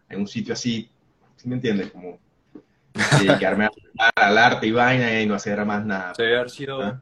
[0.09, 0.89] en un sitio así,
[1.35, 1.91] ¿sí me entiendes?
[1.91, 2.19] Como
[3.19, 3.69] dedicarme
[4.15, 6.13] al arte y vaina y no hacer más nada.
[6.17, 7.01] Debe haber sido ¿Ah?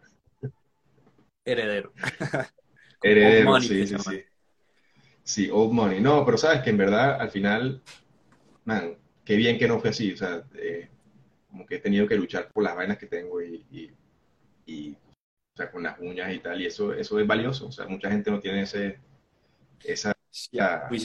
[1.44, 1.94] heredero.
[3.02, 4.24] heredero, sí, sí, sí.
[5.24, 6.00] Sí, old money.
[6.00, 7.82] No, pero sabes que en verdad al final,
[8.64, 8.96] man,
[9.26, 10.14] qué bien que no fue así.
[10.14, 10.88] O sea, eh,
[11.50, 13.92] como que he tenido que luchar por las vainas que tengo y,
[14.66, 14.96] y,
[15.58, 16.62] o sea, con las uñas y tal.
[16.62, 17.68] Y eso, eso es valioso.
[17.68, 19.00] O sea, mucha gente no tiene ese,
[19.84, 20.52] esa Sí,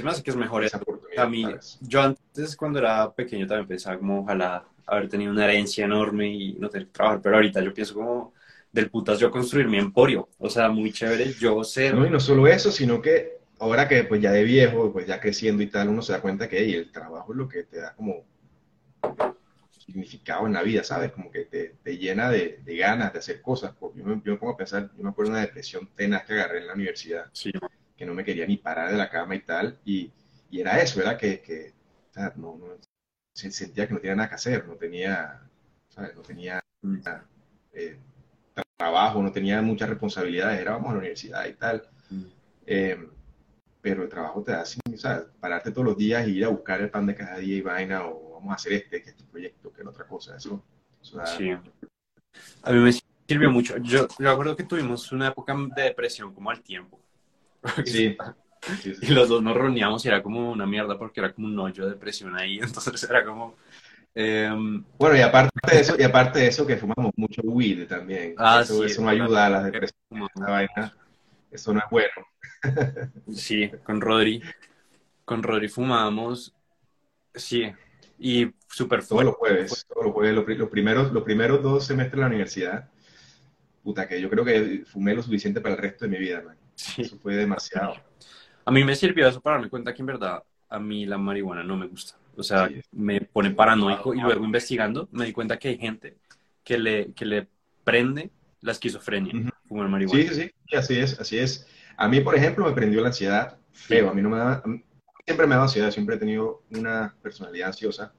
[0.02, 1.24] me hace que es mejor esa oportunidad.
[1.24, 1.46] A mí,
[1.80, 6.52] yo antes cuando era pequeño también pensaba como ojalá haber tenido una herencia enorme y
[6.58, 8.34] no tener que trabajar, pero ahorita yo pienso como
[8.70, 11.94] del putas yo construir mi emporio, o sea, muy chévere yo ser...
[11.94, 15.18] No, y no solo eso, sino que ahora que pues ya de viejo, pues ya
[15.18, 17.94] creciendo y tal, uno se da cuenta que el trabajo es lo que te da
[17.94, 18.26] como
[19.84, 21.12] significado en la vida, ¿sabes?
[21.12, 23.74] Como que te, te llena de, ganas de hacer cosas.
[23.80, 26.34] Yo me, yo me pongo a pensar, yo me acuerdo de una depresión tenaz que
[26.34, 27.26] agarré en la universidad.
[27.32, 27.52] Sí.
[27.96, 30.12] que no me quería ni parar de la cama y tal, y,
[30.50, 31.72] y era eso, era que, que
[32.10, 32.66] o sea, no, no,
[33.32, 35.40] sentía que no tenía nada que hacer, no tenía,
[35.88, 36.14] ¿sabes?
[36.14, 36.62] no tenía
[37.72, 37.98] eh,
[38.76, 41.82] trabajo, no tenía muchas responsabilidades, era vamos a la universidad y tal.
[42.10, 42.24] Mm.
[42.66, 43.08] Eh,
[43.80, 46.48] pero el trabajo te da así, o sea, pararte todos los días y ir a
[46.48, 49.24] buscar el pan de cada día y vaina, o vamos a hacer este, que este
[49.24, 50.62] proyecto, que es otra cosa, eso.
[51.00, 51.52] Sí.
[52.62, 52.92] A mí me
[53.28, 53.76] sirvió mucho.
[53.78, 57.00] Yo me acuerdo que tuvimos una época de depresión como al tiempo.
[57.86, 58.16] Sí.
[59.00, 61.84] Y los dos nos reuníamos y era como una mierda porque era como un hoyo
[61.84, 63.56] de depresión ahí, entonces era como...
[64.14, 68.34] Em, bueno, y aparte de eso, y aparte de eso que fumamos mucho weed también.
[68.38, 70.28] Ah, eso, eso no ayuda a la depresión.
[70.36, 70.94] vaina.
[71.50, 72.12] Eso no es bueno.
[73.32, 74.42] Sí, con Rodri.
[75.24, 76.54] Con Rodri fumábamos.
[77.34, 77.72] Sí.
[78.24, 79.08] Y súper fuerte.
[79.08, 79.86] Todos los jueves.
[79.88, 80.34] Todos los jueves.
[80.34, 82.88] Los, primeros, los primeros dos semestres de la universidad.
[83.82, 86.56] Puta, que yo creo que fumé lo suficiente para el resto de mi vida, man.
[86.76, 87.02] Sí.
[87.02, 87.96] Eso fue demasiado.
[88.64, 91.64] A mí me sirvió eso para darme cuenta que en verdad a mí la marihuana
[91.64, 92.16] no me gusta.
[92.36, 96.16] O sea, me pone paranoico y luego investigando me di cuenta que hay gente
[96.62, 97.48] que le, que le
[97.82, 98.30] prende
[98.60, 100.22] la esquizofrenia fumar marihuana.
[100.22, 101.66] Sí, sí, sí, así es, así es.
[101.96, 104.10] A mí, por ejemplo, me prendió la ansiedad feo.
[104.10, 104.62] A mí no me da,
[105.26, 108.12] siempre me da ansiedad, siempre he tenido una personalidad ansiosa,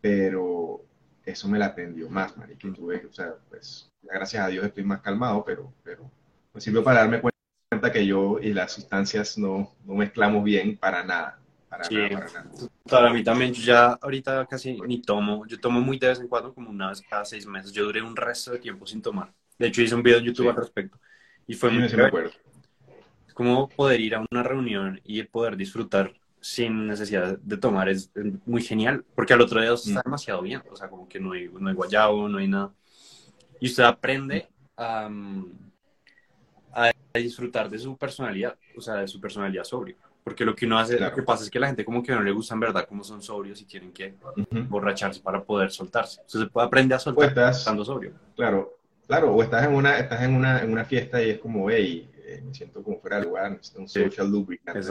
[0.00, 0.84] pero
[1.24, 2.68] eso me la prendió más, marica.
[2.72, 6.10] Tuve, o sea, pues, gracias a Dios estoy más calmado, pero, pero
[6.52, 11.02] me sirvió para darme cuenta que yo y las sustancias no, no mezclamos bien para
[11.02, 11.40] nada.
[11.68, 13.08] Para sí, nada, para nada.
[13.08, 16.28] a mí también, yo ya ahorita casi ni tomo, yo tomo muy de vez en
[16.28, 19.32] cuando, como una vez cada seis meses, yo duré un resto de tiempo sin tomar.
[19.58, 20.98] De hecho, hice un video en YouTube al respecto.
[21.48, 22.30] Y fue muy me acuerdo
[23.36, 28.10] como poder ir a una reunión y poder disfrutar sin necesidad de tomar es,
[28.46, 30.02] muy genial, porque al otro día está mm.
[30.04, 32.72] demasiado bien, o sea, como que no hay, no hay guayabo, no hay nada.
[33.60, 35.10] Y usted aprende a,
[36.72, 39.96] a, disfrutar de su personalidad, o sea, de su personalidad sobrio.
[40.24, 42.12] Porque lo que uno hace, lo que pasa es que a la gente como que
[42.12, 44.14] no le gusta en verdad como son sobrios y tienen que
[44.68, 46.22] borracharse para poder soltarse.
[46.22, 48.14] Entonces se puede aprender a soltar estando sobrio.
[48.34, 51.70] Claro, claro, o estás en una, estás en una, en una fiesta y es como,
[51.70, 54.84] hey, eh, me siento como fuera de lugar, necesito un social lubricant.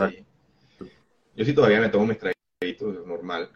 [1.35, 3.49] Yo sí todavía me tomo mis traguitos normal.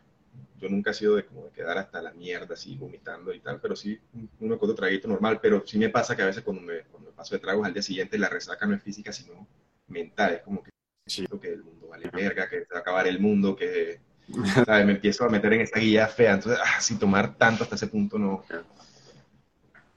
[0.57, 3.61] Yo nunca he sido de como de quedar hasta la mierda así vomitando y tal,
[3.61, 3.97] pero sí
[4.41, 7.11] uno con otro traguito normal, pero sí me pasa que a veces cuando me, cuando
[7.11, 9.47] paso de tragos al día siguiente la resaca no es física sino
[9.87, 10.71] mental, es como que
[11.07, 14.91] siento que el mundo vale verga, que se va a acabar el mundo, que me
[14.91, 18.19] empiezo a meter en esa guía fea, entonces, ah, sin tomar tanto hasta ese punto
[18.19, 18.43] no,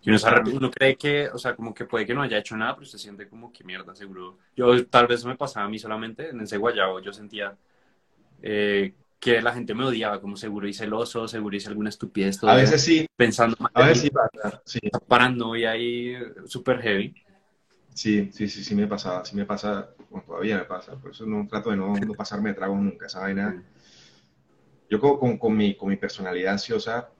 [0.04, 2.86] y uno, cree que, o sea, como que puede que no haya hecho nada, pero
[2.86, 4.38] se siente como que mierda, seguro.
[4.56, 7.56] Yo tal vez me pasaba a mí solamente en ese guayabo, yo sentía
[8.42, 12.42] eh, que la gente me odiaba, como seguro hice celoso, seguro hice alguna estupidez.
[12.42, 13.06] a veces sí.
[13.16, 14.10] Pensando A veces sí
[14.64, 14.80] sí.
[15.56, 17.14] y ahí súper heavy.
[17.94, 21.26] Sí, sí, sí, sí me pasaba, sí me pasa, bueno, todavía me pasa, por eso
[21.26, 23.62] no trato de no, no pasarme de tragos nunca, esa vaina.
[24.90, 27.10] Yo con, con, mi, con mi personalidad ansiosa,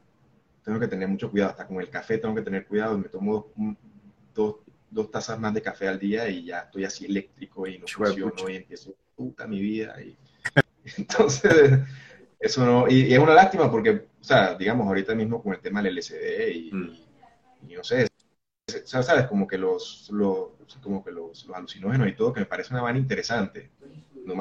[0.65, 1.51] tengo que tener mucho cuidado.
[1.51, 2.97] Hasta con el café tengo que tener cuidado.
[2.99, 3.53] Me tomo
[4.35, 4.57] dos,
[4.91, 8.49] dos, tazas más de café al día y ya estoy así eléctrico y no funciono
[8.49, 10.01] y empiezo puta mi vida.
[10.01, 10.17] Y...
[10.99, 11.81] Entonces,
[12.39, 12.89] eso no.
[12.89, 16.49] Y, es una lástima porque, o sea, digamos, ahorita mismo con el tema del LSD
[16.55, 16.99] y, mm.
[17.69, 18.09] y, no sé,
[18.85, 19.27] ¿sabes?
[19.27, 20.51] Como que los, los
[20.83, 23.71] como que los, los, alucinógenos y todo, que me parece una vaina interesante.
[24.25, 24.35] No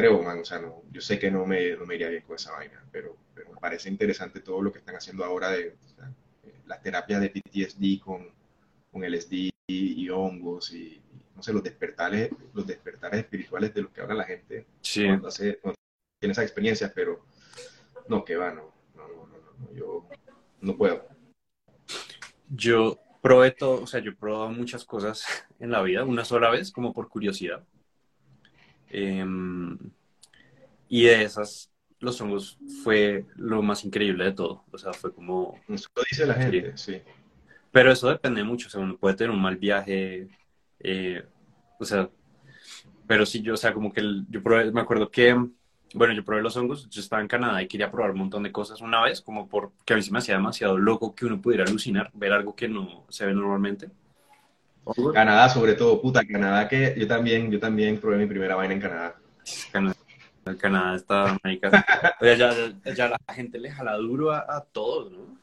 [0.00, 2.22] me atrevo, man, o sea, no, yo sé que no me, no me iría bien
[2.22, 3.16] con esa vaina, pero
[3.60, 5.76] parece interesante todo lo que están haciendo ahora de
[6.66, 8.28] las terapias de PTSD con,
[8.90, 11.00] con LSD y, hongos y,
[11.36, 15.06] no sé, los despertares, los despertares espirituales de los que habla la gente sí.
[15.06, 15.60] cuando, hace,
[16.18, 17.24] tiene esas experiencias, pero
[18.08, 20.08] no, que va, no, no, no, no, yo
[20.60, 21.06] no puedo.
[22.48, 25.24] Yo probé todo, o sea, yo he probado muchas cosas
[25.60, 27.62] en la vida, una sola vez, como por curiosidad.
[28.90, 29.78] Em,
[30.88, 34.64] y de esas los hongos fue lo más increíble de todo.
[34.72, 35.60] O sea, fue como...
[35.68, 37.00] Eso lo dice la gente, sí.
[37.70, 38.68] Pero eso depende mucho.
[38.68, 40.28] O sea, uno puede tener un mal viaje.
[40.80, 41.24] Eh,
[41.78, 42.08] o sea,
[43.06, 45.34] pero sí, yo, o sea, como que yo probé, me acuerdo que,
[45.94, 46.88] bueno, yo probé los hongos.
[46.88, 49.92] Yo estaba en Canadá y quería probar un montón de cosas una vez, como porque
[49.92, 53.04] a mí se me hacía demasiado loco que uno pudiera alucinar, ver algo que no
[53.08, 53.90] se ve normalmente.
[55.14, 58.80] Canadá, sobre todo, puta, Canadá, que yo también, yo también probé mi primera vaina en
[58.80, 59.16] Canadá.
[59.72, 59.96] Canadá
[60.58, 61.38] Canadá está
[62.20, 62.52] Oye, ya,
[62.94, 65.38] ya, la gente le jala duro a, a todos, ¿no?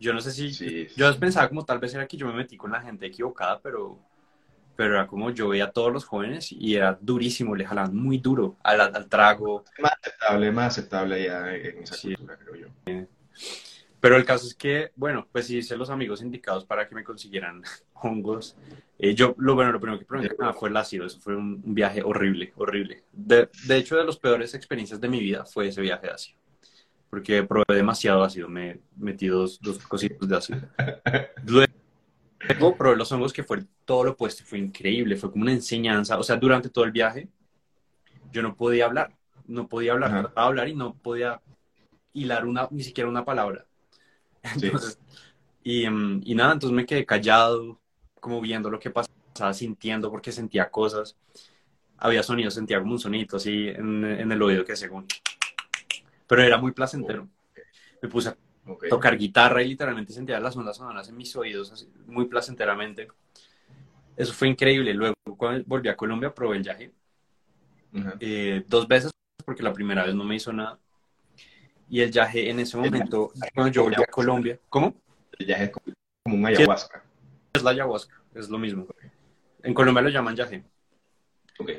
[0.00, 0.88] Yo no sé si.
[0.96, 3.98] Yo pensaba como tal vez era que yo me metí con la gente equivocada, pero.
[4.76, 8.18] Pero era como yo veía a todos los jóvenes y era durísimo, le jalaban muy
[8.18, 9.64] duro al, al trago.
[9.80, 13.06] Más aceptable, más aceptable ya en esa cultura, creo yo.
[14.00, 17.62] Pero el caso es que, bueno, pues hice los amigos indicados para que me consiguieran
[17.94, 18.56] hongos.
[18.98, 21.06] Eh, yo, lo bueno, lo primero que probé fue el ácido.
[21.06, 23.04] Eso fue un, viaje horrible, horrible.
[23.12, 26.38] De, de, hecho, de las peores experiencias de mi vida fue ese viaje de ácido.
[27.10, 28.48] Porque probé demasiado ácido.
[28.48, 30.60] Me metí dos, dos cositos de ácido.
[31.44, 34.44] Luego probé los hongos que fue todo lo opuesto.
[34.44, 35.16] Fue increíble.
[35.16, 36.18] Fue como una enseñanza.
[36.18, 37.28] O sea, durante todo el viaje,
[38.30, 39.16] yo no podía hablar.
[39.46, 40.10] No podía hablar.
[40.10, 41.40] Trataba de hablar y no podía
[42.12, 43.67] hilar una, ni siquiera una palabra
[45.70, 47.78] Em, y, nada, entonces me quedé callado,
[48.20, 51.16] como viendo lo que pasaba, sintiendo, porque sentía cosas.
[51.98, 55.04] Había sonidos, sentía como un sonito así en, el oído que como...
[56.26, 57.28] Pero era muy placentero.
[58.00, 58.36] Me puse a
[58.88, 63.08] tocar guitarra y literalmente sentía las ondas sonoras en mis oídos, así, muy placenteramente.
[64.16, 64.94] Eso fue increíble.
[64.94, 66.92] Luego, cuando volví a Colombia, probé el yaje.
[68.20, 69.10] Eh, dos veces,
[69.44, 70.78] porque la primera vez no me hizo nada.
[71.90, 74.94] Y el yaje en ese momento, cuando yo volví a Colombia, ¿cómo?
[75.38, 77.02] El yaje es como un ayahuasca.
[77.54, 78.86] Es la ayahuasca, es lo mismo.
[79.62, 80.64] En Colombia lo llaman yaje.
[81.58, 81.70] Ok.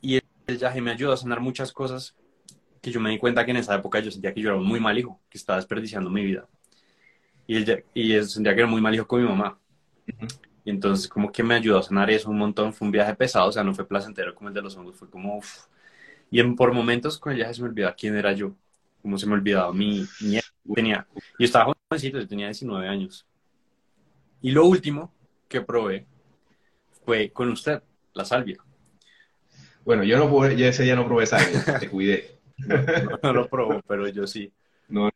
[0.00, 2.16] Y el, yaje me ayudó a sanar muchas cosas
[2.80, 4.66] que yo me di cuenta que en esa época yo sentía que yo era un
[4.66, 6.48] muy mal hijo, que estaba desperdiciando mi vida.
[7.46, 9.58] Y, el, y sentía que era muy mal hijo con mi mamá.
[10.64, 12.72] Y entonces como que me ayudó a sanar eso un montón.
[12.72, 15.10] Fue un viaje pesado, o sea, no fue placentero como el de los hongos, fue
[15.10, 15.40] como...
[16.30, 18.54] Y en, por momentos con el viaje se me olvidaba quién era yo
[19.02, 20.40] como se me olvidaba, mi niña
[20.74, 21.06] tenía,
[21.38, 23.26] yo estaba jovencito, yo tenía 19 años.
[24.40, 25.12] Y lo último
[25.48, 26.06] que probé
[27.04, 27.82] fue con usted,
[28.14, 28.58] la salvia.
[29.84, 32.38] Bueno, yo no probé, yo ese día no probé salvia, te cuidé.
[33.22, 34.52] No, lo probó, pero yo sí.
[34.88, 35.10] No,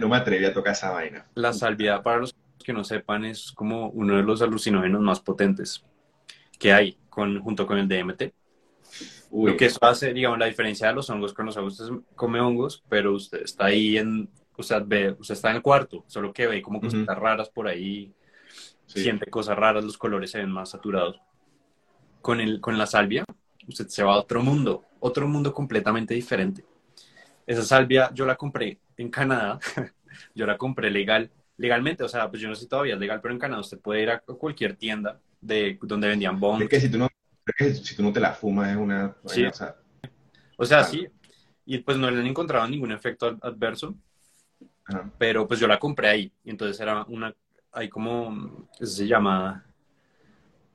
[0.00, 1.26] no, me, atreví a tocar esa vaina.
[1.34, 5.84] La salvia, para los que no sepan, es como uno de los alucinógenos más potentes
[6.58, 8.32] que hay con, junto con el DMT.
[9.32, 12.38] Lo que eso hace, digamos, la diferencia de los hongos con los hongos, usted come
[12.38, 16.46] hongos, pero usted está ahí en, usted ve, usted está en el cuarto, solo que
[16.46, 18.12] ve como cosas raras por ahí,
[18.86, 21.18] siente cosas raras, los colores se ven más saturados.
[22.20, 23.24] Con, el, con la salvia,
[23.66, 26.64] usted se va a otro mundo, otro mundo completamente diferente.
[27.46, 29.58] Esa salvia yo la compré en Canadá,
[30.34, 33.20] yo la compré legal, legalmente, o sea, pues yo no sé si todavía es legal,
[33.22, 36.62] pero en Canadá usted puede ir a cualquier tienda de donde vendían bongs.
[36.62, 37.08] Es que si tú no
[37.82, 39.16] si tú no te la fumas es una...
[39.26, 39.44] Sí.
[40.56, 41.06] o sea, sí.
[41.64, 43.94] Y pues no le han encontrado ningún efecto adverso.
[45.18, 46.32] Pero pues yo la compré ahí.
[46.44, 47.34] Y entonces era una...
[47.72, 48.68] Hay como...
[48.78, 49.64] ¿Qué se llama?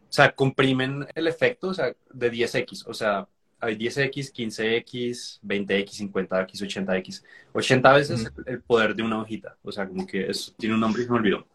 [0.09, 2.85] O sea, comprimen el efecto o sea, de 10X.
[2.87, 3.27] O sea,
[3.59, 7.23] hay 10X, 15X, 20X, 50X, 80X.
[7.53, 9.57] 80 veces el poder de una hojita.
[9.63, 11.47] O sea, como que eso tiene un nombre y se me olvidó.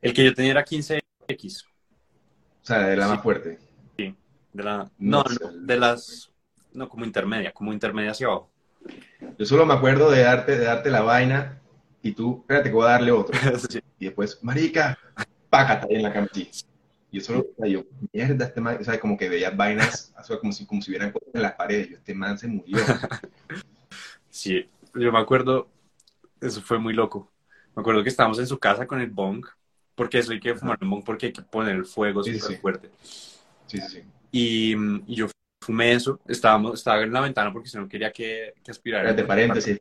[0.00, 1.64] El que yo tenía era 15X.
[1.64, 3.67] O sea, de la más fuerte.
[4.58, 5.22] De la, no,
[5.54, 6.32] de las,
[6.72, 8.50] no, como intermedia, como intermedia hacia abajo.
[9.38, 11.60] Yo solo me acuerdo de darte, de darte la vaina
[12.02, 13.38] y tú, espérate que voy a darle otro.
[14.00, 14.98] Y después, marica,
[15.48, 16.28] págate ahí en la.
[16.34, 20.66] Y yo solo, yo, mierda, este man, o sea, como que veías vainas, como si,
[20.66, 21.90] como si hubieran cosas en las paredes.
[21.90, 22.78] Yo, este man se murió.
[24.28, 25.68] Sí, yo me acuerdo,
[26.40, 27.30] eso fue muy loco.
[27.76, 29.44] Me acuerdo que estábamos en su casa con el bong,
[29.94, 32.90] porque eso hay que fumar el bong porque hay que poner el fuego súper fuerte.
[33.68, 34.02] Sí, sí, sí.
[34.30, 34.74] Y,
[35.06, 35.28] yo
[35.60, 39.10] fumé eso, estábamos, estaba en la ventana porque si no quería que, que aspirara.
[39.10, 39.80] Espérate, paréntesis,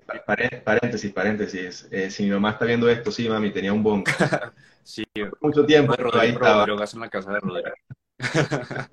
[0.65, 1.87] paréntesis, paréntesis.
[1.91, 4.07] Eh, si mi mamá está viendo esto, sí, mami, tenía un bong.
[4.83, 5.03] sí.
[5.41, 5.93] Mucho tiempo.
[5.93, 6.65] Rodrigo, ahí estaba.
[6.65, 7.69] drogas en la casa de Rodrigo.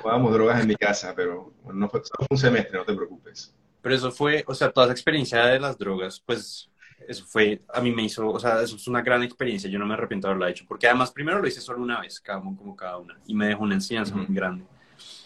[0.00, 3.52] Jugábamos drogas en mi casa, pero no fue, fue un semestre, no te preocupes.
[3.82, 6.70] Pero eso fue, o sea, toda esa experiencia de las drogas, pues
[7.08, 9.86] eso fue, a mí me hizo, o sea, eso es una gran experiencia, yo no
[9.86, 12.54] me arrepiento de haberlo hecho, porque además primero lo hice solo una vez, cada uno
[12.54, 14.64] como cada una, y me dejó una enseñanza muy grande.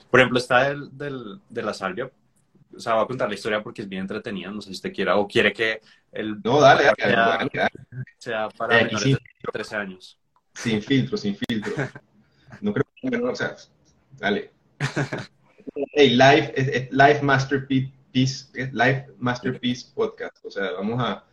[0.09, 2.09] Por ejemplo, está el del, de la salvia,
[2.75, 4.93] o sea, voy a contar la historia porque es bien entretenida, no sé si usted
[4.93, 5.81] quiera, o quiere que
[6.13, 6.41] el...
[6.43, 7.51] No, dale, dale, dale,
[8.17, 9.19] sea para eh, menores de
[9.53, 10.19] 13 años.
[10.55, 11.73] Sin filtro, sin filtro.
[12.61, 13.57] No creo que, o sea,
[14.19, 14.53] dale.
[15.95, 21.25] Hey, live, live Masterpiece, Live Masterpiece Podcast, o sea, vamos a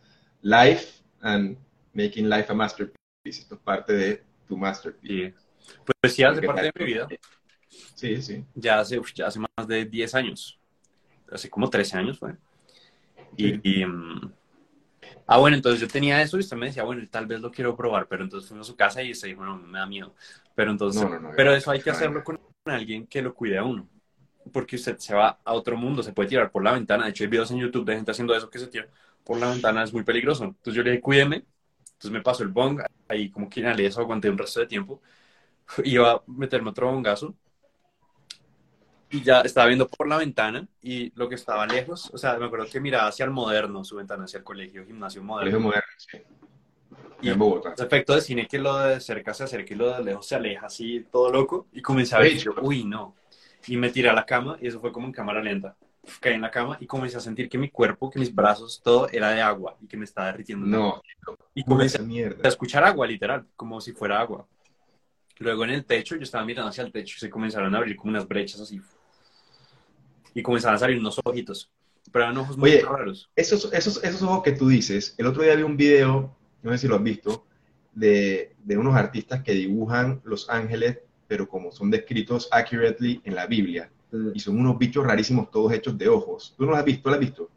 [0.42, 1.56] life and
[1.92, 2.98] making life a masterpiece.
[3.24, 5.34] Esto es parte de tu masterpiece.
[6.00, 7.08] Pues sí, hace parte de mi vida.
[7.94, 8.44] Sí, sí.
[8.54, 10.58] Ya hace, ya hace más de 10 años.
[11.30, 12.34] Hace como 13 años fue.
[13.36, 14.32] Y, mm,
[15.26, 17.76] ah, bueno, entonces yo tenía eso y usted me decía, bueno, tal vez lo quiero
[17.76, 20.14] probar, pero entonces fuimos a su casa y se dijo, no, me da miedo.
[20.54, 23.88] Pero entonces, pero eso hay que hacerlo con alguien que lo cuide a uno.
[24.52, 27.04] Porque usted se va a otro mundo, se puede tirar por la ventana.
[27.04, 28.88] De hecho, hay videos en YouTube de gente haciendo eso que se tira
[29.24, 30.44] por la ventana es muy peligroso.
[30.44, 31.44] Entonces yo le dije, cuídeme.
[31.92, 35.02] Entonces me pasó el bong, ahí como que inhalé eso, aguanté un resto de tiempo.
[35.84, 37.34] Iba a meterme otro bongazo.
[39.10, 42.46] y ya estaba viendo por la ventana y lo que estaba lejos, o sea, me
[42.46, 45.50] acuerdo que miraba hacia el moderno, su ventana hacia el colegio, gimnasio moderno.
[45.50, 46.18] Colegio moderno, sí.
[47.22, 47.72] Y en Bogotá.
[47.74, 50.36] Ese efecto de cine que lo de cerca se acerca y lo de lejos se
[50.36, 51.66] aleja así, todo loco.
[51.72, 53.14] Y comencé a ver, uy, no.
[53.66, 55.76] Y me tiré a la cama y eso fue como en cámara lenta.
[56.18, 59.08] Caí en la cama y comencé a sentir que mi cuerpo, que mis brazos, todo
[59.10, 60.66] era de agua y que me estaba derritiendo.
[60.66, 61.02] No.
[61.54, 64.46] Y comencé a escuchar agua, literal, como si fuera agua.
[65.38, 67.96] Luego en el techo, yo estaba mirando hacia el techo y se comenzaron a abrir
[67.96, 68.80] como unas brechas así.
[70.34, 71.70] Y comenzaron a salir unos ojitos.
[72.12, 73.30] Pero eran ojos muy raros.
[73.36, 76.78] Esos, esos, esos ojos que tú dices, el otro día vi un video, no sé
[76.78, 77.46] si lo has visto,
[77.94, 83.46] de, de unos artistas que dibujan los ángeles, pero como son descritos accurately en la
[83.46, 83.90] Biblia.
[84.34, 86.54] Y son unos bichos rarísimos, todos hechos de ojos.
[86.56, 87.08] ¿Tú no los has visto?
[87.08, 87.50] ¿Lo has visto?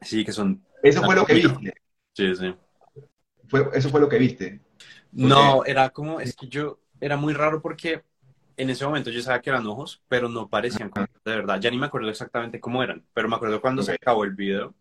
[0.00, 0.62] Sí, que son.
[0.82, 1.74] Eso fue lo que viste.
[2.12, 2.54] Sí, sí.
[3.48, 4.60] Fue, eso fue lo que viste.
[5.12, 8.02] No, era como, es que yo, era muy raro porque
[8.56, 11.60] en ese momento yo sabía que eran ojos, pero no parecían como de verdad.
[11.60, 14.74] Ya ni me acuerdo exactamente cómo eran, pero me acuerdo cuando se acabó el video,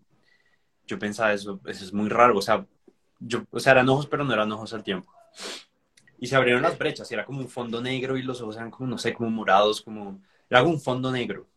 [0.86, 2.66] yo pensaba eso, eso es muy raro, o sea,
[3.20, 5.12] yo, o sea, eran ojos, pero no eran ojos al tiempo.
[6.20, 8.72] Y se abrieron las brechas, y era como un fondo negro y los ojos eran
[8.72, 11.48] como, no sé, como morados, como, era un fondo negro.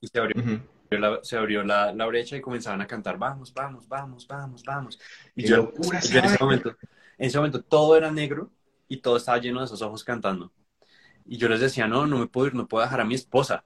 [0.00, 0.42] Y se abrió,
[0.90, 5.00] la, se abrió la, la, brecha y comenzaban a cantar, vamos, vamos, vamos, vamos, vamos.
[5.36, 6.76] Y yo, en ese momento
[7.22, 8.50] en ese momento todo era negro
[8.88, 10.52] y todo estaba lleno de esos ojos cantando.
[11.24, 13.64] Y yo les decía, no, no me puedo ir, no puedo dejar a mi esposa.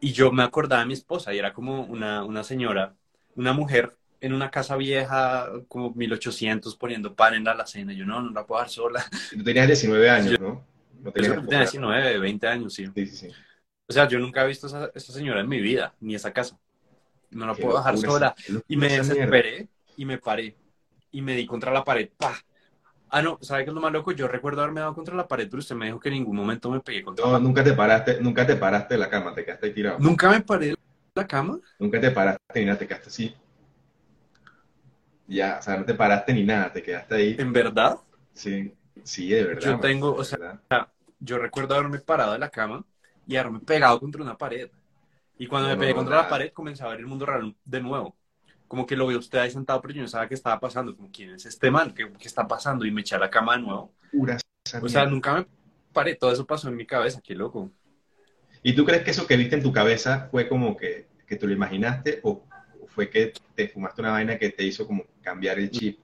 [0.00, 2.94] Y yo me acordaba de mi esposa y era como una, una señora,
[3.36, 7.92] una mujer en una casa vieja, como 1800, poniendo pan en la alacena.
[7.92, 9.04] Yo no, no la puedo dejar sola.
[9.30, 10.64] Tú tenías 19 años, ¿no?
[11.02, 12.86] no tenías yo tenía 19, 20 años, sí.
[12.86, 13.28] Sí, sí, sí.
[13.92, 16.58] O sea, yo nunca he visto a esa, señora en mi vida, ni esa casa.
[17.30, 18.34] No la puedo dejar sola.
[18.66, 20.56] Y me desesperé y me paré.
[21.10, 22.08] Y me di contra la pared.
[22.16, 22.34] ¡Pah!
[23.10, 24.12] Ah, no, ¿sabe qué es lo más loco?
[24.12, 26.70] Yo recuerdo haberme dado contra la pared, pero usted me dijo que en ningún momento
[26.70, 29.66] me pegué contra No, nunca te paraste, nunca te paraste de la cama, te quedaste
[29.66, 29.98] ahí tirado.
[29.98, 30.76] ¿Nunca me paré de
[31.14, 31.58] la cama?
[31.78, 33.34] Nunca te paraste ni nada, te quedaste así.
[35.26, 37.36] Ya, o sea, no te paraste ni nada, te quedaste ahí.
[37.38, 37.98] ¿En verdad?
[38.32, 38.72] Sí,
[39.02, 39.72] sí, de verdad.
[39.72, 40.58] Yo tengo, o sea,
[41.20, 42.82] yo recuerdo haberme parado de la cama
[43.26, 44.70] y haberme pegado contra una pared.
[45.38, 48.16] Y cuando me pegué contra la pared, comencé a ver el mundo real de nuevo.
[48.68, 51.10] Como que lo veo usted ahí sentado, pero yo no sabía qué estaba pasando, como
[51.10, 53.62] quién es este man, qué, qué está pasando, y me eché a la cama de
[53.62, 53.92] nuevo.
[54.82, 55.46] o sea, nunca me
[55.92, 57.70] paré, todo eso pasó en mi cabeza, qué loco.
[58.62, 61.46] ¿Y tú crees que eso que viste en tu cabeza fue como que, que tú
[61.46, 62.44] lo imaginaste o
[62.86, 65.98] fue que te fumaste una vaina que te hizo como cambiar el chip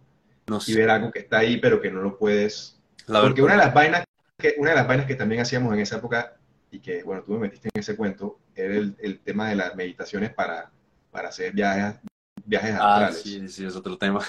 [0.47, 0.73] no sé.
[0.73, 2.81] y ver algo que está ahí pero que no lo puedes...
[3.07, 4.05] Porque una de las vainas
[4.39, 6.38] que, una de las vainas que también hacíamos en esa época
[6.71, 9.75] y que, bueno, tú me metiste en ese cuento, era el, el tema de las
[9.75, 10.71] meditaciones para,
[11.11, 12.01] para hacer viajes,
[12.45, 13.23] viajes ah, astrales.
[13.23, 14.21] Sí, sí, es otro tema.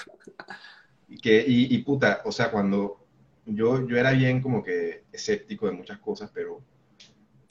[1.08, 3.04] Y, que, y, puta, o sea, cuando
[3.44, 6.62] yo, yo era bien como que escéptico de muchas cosas, pero,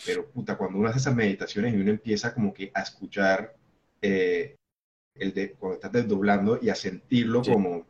[0.06, 3.56] pero puta, cuando uno hace esas meditaciones y uno empieza como que a escuchar
[4.02, 4.56] eh,
[5.16, 7.86] el de, cuando estás desdoblando y a sentirlo como,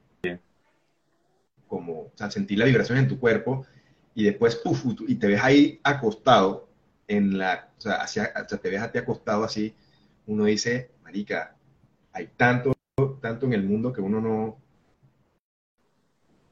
[1.68, 3.66] como, o sea, sentir la vibración en tu cuerpo
[4.16, 6.69] y después, puf, y te ves ahí acostado
[7.10, 9.74] en la, o sea, hacia, o sea, te ves a ti acostado así,
[10.28, 11.56] uno dice, marica,
[12.14, 12.78] hay tanto,
[13.20, 14.46] tanto en el mundo que uno no...
[14.46, 14.60] O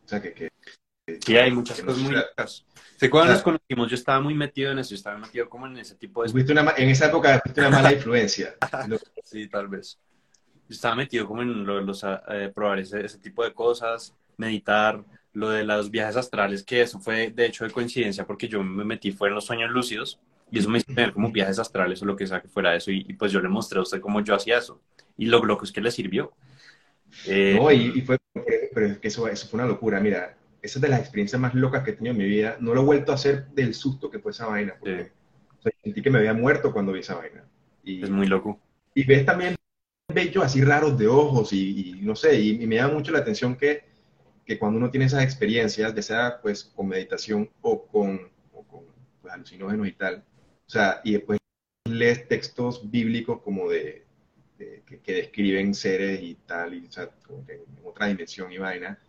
[0.05, 0.33] sea, que...
[0.33, 0.49] que
[1.23, 2.65] sí, hay muchas cosas muy locas.
[2.95, 3.87] ¿Se cuando nos conocimos?
[3.87, 6.41] Yo estaba muy metido en eso, yo estaba metido como en ese tipo de...
[6.77, 8.55] en esa época fuiste una mala influencia.
[9.23, 9.99] sí, tal vez.
[10.67, 15.03] Yo estaba metido como en los, eh, probar ese, ese, tipo de cosas, meditar,
[15.33, 18.83] lo de los viajes astrales, que eso fue de hecho de coincidencia porque yo me
[18.83, 20.19] metí, fue en los sueños lúcidos,
[20.51, 22.91] y eso me hizo tener como viajes astrales o lo que sea que fuera eso,
[22.91, 24.81] y, y pues yo le mostré a usted cómo yo hacía eso
[25.17, 26.31] y lo loco es que le sirvió.
[27.27, 28.17] no, y, fue,
[28.73, 29.99] pero es que eso, eso fue una locura.
[29.99, 32.57] Mira, esa es de las experiencias más locas que he tenido en mi vida.
[32.59, 35.11] No lo he vuelto a hacer del susto que fue esa vaina, porque
[35.83, 37.43] sentí que me había muerto cuando vi esa vaina.
[37.83, 38.59] Y, es muy loco.
[38.93, 39.55] Y ves también
[40.13, 43.83] bellos así raros de ojos y, no sé, y, me llama mucho la atención que,
[44.45, 48.85] que, cuando uno tiene esas experiencias, ya sea pues con meditación o con, o con
[49.21, 50.23] pues, alucinógenos y tal,
[50.67, 51.39] o sea, y después
[51.85, 54.05] lees textos bíblicos como de,
[54.57, 58.99] que, describen seres y tal, y, o sea, como que en otra dimensión y vaina,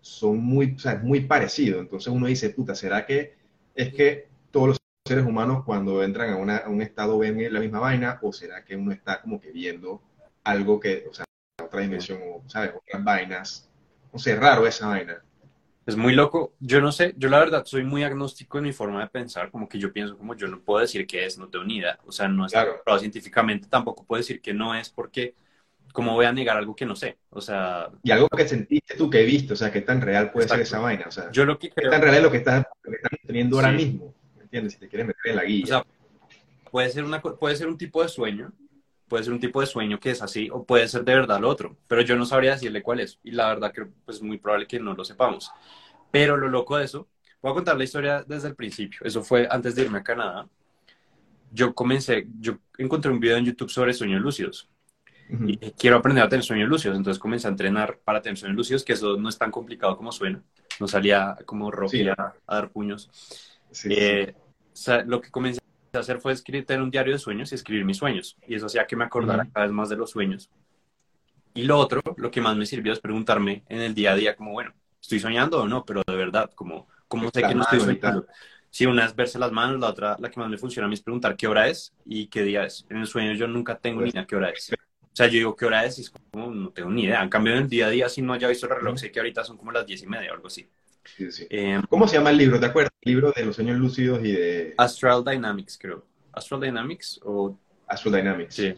[0.00, 1.80] son muy, o sea, es muy parecido.
[1.80, 3.34] Entonces uno dice, puta, ¿será que
[3.74, 7.60] es que todos los seres humanos cuando entran a, una, a un estado ven la
[7.60, 8.18] misma vaina?
[8.22, 10.00] ¿O será que uno está como que viendo
[10.44, 11.24] algo que, o sea,
[11.62, 12.72] otra dimensión, o, ¿sabes?
[12.76, 13.70] Otras vainas.
[14.12, 15.22] No sé, raro esa vaina.
[15.86, 16.54] Es muy loco.
[16.60, 19.68] Yo no sé, yo la verdad soy muy agnóstico en mi forma de pensar, como
[19.68, 21.98] que yo pienso como yo no puedo decir que es, no tengo ni idea.
[22.06, 22.98] O sea, no es claro.
[22.98, 25.34] científicamente, tampoco puedo decir que no es porque,
[25.92, 27.18] ¿cómo voy a negar algo que no sé?
[27.30, 27.88] O sea...
[28.02, 30.78] Y algo que sentiste tú que viste, o sea, qué tan real puede ser esa
[30.78, 31.06] vaina.
[31.08, 31.90] O sea, yo lo que creo...
[31.90, 32.66] ¿Qué tan real es lo que estás,
[33.26, 34.14] teniendo ahora mismo?
[34.36, 34.74] ¿Me entiendes?
[34.74, 35.64] Si te quieres meter en la guía.
[35.64, 35.86] O sea,
[36.70, 38.52] puede ser, una, puede ser un tipo de sueño,
[39.10, 41.48] puede ser un tipo de sueño que es así, o puede ser de verdad lo
[41.48, 44.38] otro, pero yo no sabría decirle cuál es, y la verdad que pues, es muy
[44.38, 45.50] probable que no lo sepamos.
[46.12, 47.08] Pero lo loco de eso,
[47.42, 50.48] voy a contar la historia desde el principio, eso fue antes de irme a Canadá.
[51.52, 54.70] Yo comencé, yo encontré un video en YouTube sobre sueños lúcidos,
[55.28, 58.84] y quiero aprender a tener sueños lúcidos, entonces comencé a entrenar para tener sueños lúcidos,
[58.84, 60.40] que eso no es tan complicado como suena,
[60.78, 63.10] no salía como Rocky a, dar puños.
[63.84, 64.34] Eh,
[65.06, 65.59] lo que comencé a
[65.98, 68.86] hacer fue escribir, tener un diario de sueños y escribir mis sueños, y eso hacía
[68.86, 70.50] que me acordara cada vez más de los sueños.
[71.54, 74.36] Y lo otro, lo que más me sirvió es preguntarme en el día a día,
[74.36, 75.84] como, bueno, ¿estoy soñando o no?
[75.84, 78.26] Pero de verdad, como, ¿cómo sé que no estoy soñando?
[78.70, 80.94] Sí, una es verse las manos, la otra, la que más me funciona a mí
[80.94, 82.86] es preguntar qué hora es y qué día es.
[82.88, 84.72] En el sueño yo nunca tengo pues ni idea qué hora es.
[84.72, 84.76] O
[85.12, 85.98] sea, yo digo, ¿qué hora es?
[85.98, 87.20] Y es como, no tengo ni idea.
[87.20, 89.18] En cambio, en el día a día, si no haya visto el reloj, sé que
[89.18, 90.68] ahorita son como las diez y media o algo así.
[91.50, 92.60] Em, ¿Cómo se llama el libro?
[92.60, 92.92] ¿Te acuerdas?
[93.00, 94.74] El libro de los sueños lúcidos y de...
[94.76, 96.04] Astral Dynamics, creo.
[96.32, 97.58] Astral Dynamics o...
[97.86, 98.54] Astral Dynamics.
[98.54, 98.74] Sí.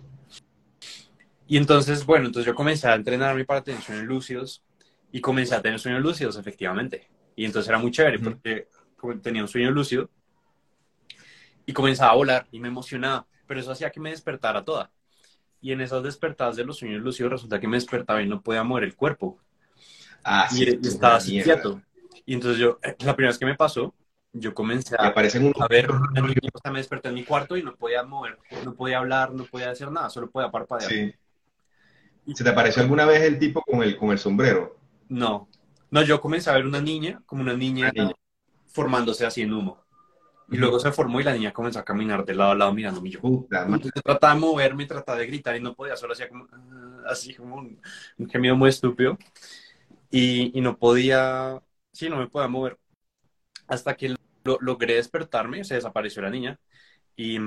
[1.46, 4.62] Y entonces, bueno, entonces yo comencé a entrenarme para tener sueños lúcidos
[5.10, 7.08] y comencé a tener sueños lúcidos, efectivamente.
[7.36, 8.66] Y entonces era muy chévere porque
[9.22, 10.08] tenía un sueño lúcido
[11.66, 14.90] y comenzaba a volar y me emocionaba, pero eso hacía que me despertara toda.
[15.60, 18.64] Y en esas despertadas de los sueños lúcidos resulta que me despertaba y no podía
[18.64, 19.38] mover el cuerpo.
[20.24, 21.82] Ah, y, estaba así quieto.
[22.24, 23.94] Y entonces yo, eh, la primera vez que me pasó,
[24.32, 25.12] yo comencé a, a
[25.68, 29.32] ver, o sea, me desperté en mi cuarto y no podía mover, no podía hablar,
[29.32, 30.90] no podía hacer nada, solo podía parpadear.
[30.90, 31.14] Sí.
[32.34, 34.78] ¿Se te apareció alguna vez el tipo con el, con el sombrero?
[35.08, 35.48] No.
[35.90, 37.92] No, yo comencé a ver una niña, como una niña,
[38.68, 39.82] formándose así en humo.
[40.50, 43.10] Y luego se formó y la niña comenzó a caminar de lado a lado mirándome.
[43.10, 43.66] Yo Puta,
[44.04, 47.56] trataba de moverme, trataba de gritar y no podía, solo hacía como ah", así como
[47.56, 47.80] un,
[48.30, 49.18] gemido muy estúpido.
[50.10, 51.62] Y, y, no podía,
[51.92, 52.78] sí, no me podía mover.
[53.66, 54.14] Hasta que
[54.44, 56.58] lo, logré despertarme, se desapareció la niña.
[57.16, 57.38] Y,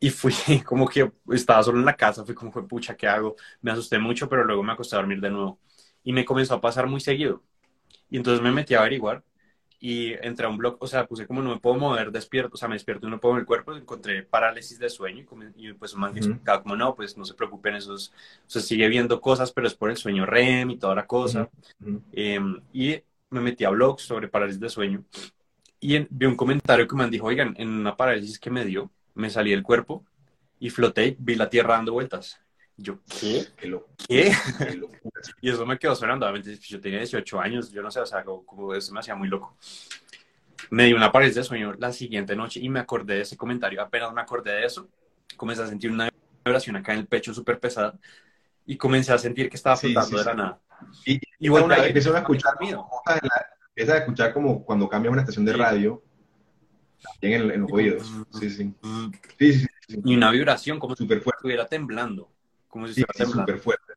[0.00, 0.32] y fui
[0.64, 3.36] como que estaba solo en la casa, fui como, pucha, ¿qué hago?
[3.60, 5.60] Me asusté mucho, pero luego me acosté a dormir de nuevo.
[6.04, 7.42] Y me comenzó a pasar muy seguido.
[8.10, 9.24] Y entonces me metí a averiguar
[9.78, 12.56] y entré a un blog, o sea, puse como no me puedo mover despierto, o
[12.56, 15.26] sea, me despierto y no puedo mover el cuerpo, encontré parálisis de sueño
[15.56, 18.12] y, pues un man que explicaba como no, pues no se preocupen, eso es,
[18.46, 21.50] o sea, sigue viendo cosas, pero es por el sueño REM y toda la cosa.
[22.12, 23.02] Em, y
[23.36, 25.04] me metí a blogs sobre parálisis de sueño
[25.80, 29.30] y vi un comentario que me dijo, oigan, en una parálisis que me dio, me
[29.30, 30.04] salí del cuerpo
[30.58, 32.40] y floté, vi la tierra dando vueltas.
[32.78, 33.46] Yo, ¿qué?
[34.08, 34.32] ¿Qué?
[35.40, 36.34] y eso me quedó sonando.
[36.36, 39.56] Yo tenía 18 años, yo no sé, o sea, como, eso me hacía muy loco.
[40.70, 43.80] Me dio una pared de sueño la siguiente noche y me acordé de ese comentario.
[43.80, 44.88] Apenas me acordé de eso,
[45.36, 46.08] comencé a sentir una
[46.44, 47.98] vibración acá en el pecho súper pesada
[48.66, 50.60] y comencé a sentir que estaba flotando de la nada.
[51.06, 52.54] Y, y bueno, empezó a escuchar,
[53.68, 56.02] empieza a escuchar como cuando cambia una estación de radio,
[57.20, 58.12] también en, los oídos.
[58.38, 58.74] Sí, sí.
[59.38, 59.66] sí, sí,
[60.04, 62.30] Y una vibración como si estuviera temblando
[62.76, 63.94] como si súper fuerte.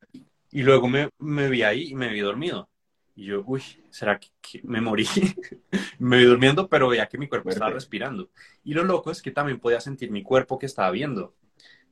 [0.52, 2.70] Y luego me, me, vi ahí y me vi dormido.
[3.14, 5.06] Y yo, uy, ¿será que, me morí?
[6.00, 8.30] me vi durmiendo, pero veía que mi cuerpo estaba respirando.
[8.64, 11.36] Y lo loco es que también podía sentir mi cuerpo que estaba viendo.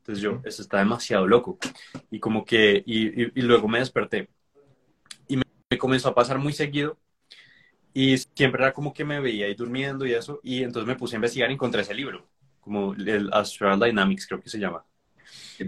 [0.08, 1.60] Entonces yo, eso está demasiado loco.
[2.10, 4.30] Y como que, y, y, luego me desperté.
[5.28, 6.98] Y me, me, comenzó a pasar muy seguido.
[7.94, 10.40] Y siempre era como que me veía ahí durmiendo y eso.
[10.44, 12.26] Y entonces me puse a investigar y encontré ese libro,
[12.62, 14.86] como el Astral Dynamics, creo que se llama.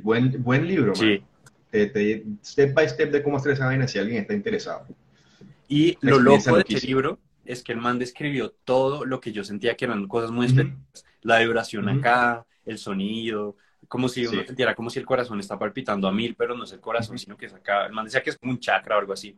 [0.02, 1.22] Buen, buen libro, sí.
[2.42, 4.88] step by step de cómo hacer esa vaina si alguien está interesado.
[5.68, 9.44] Y lo loco de este libro es que el man describió todo lo que yo
[9.44, 11.04] sentía que eran cosas muy específicas.
[11.24, 13.58] La vibración acá, el sonido,
[13.90, 16.72] como si uno sintiera como si el corazón está palpitando a mil, pero no es
[16.72, 17.88] el corazón, sino que es acá.
[17.88, 19.36] El man decía que es como un chakra o algo así.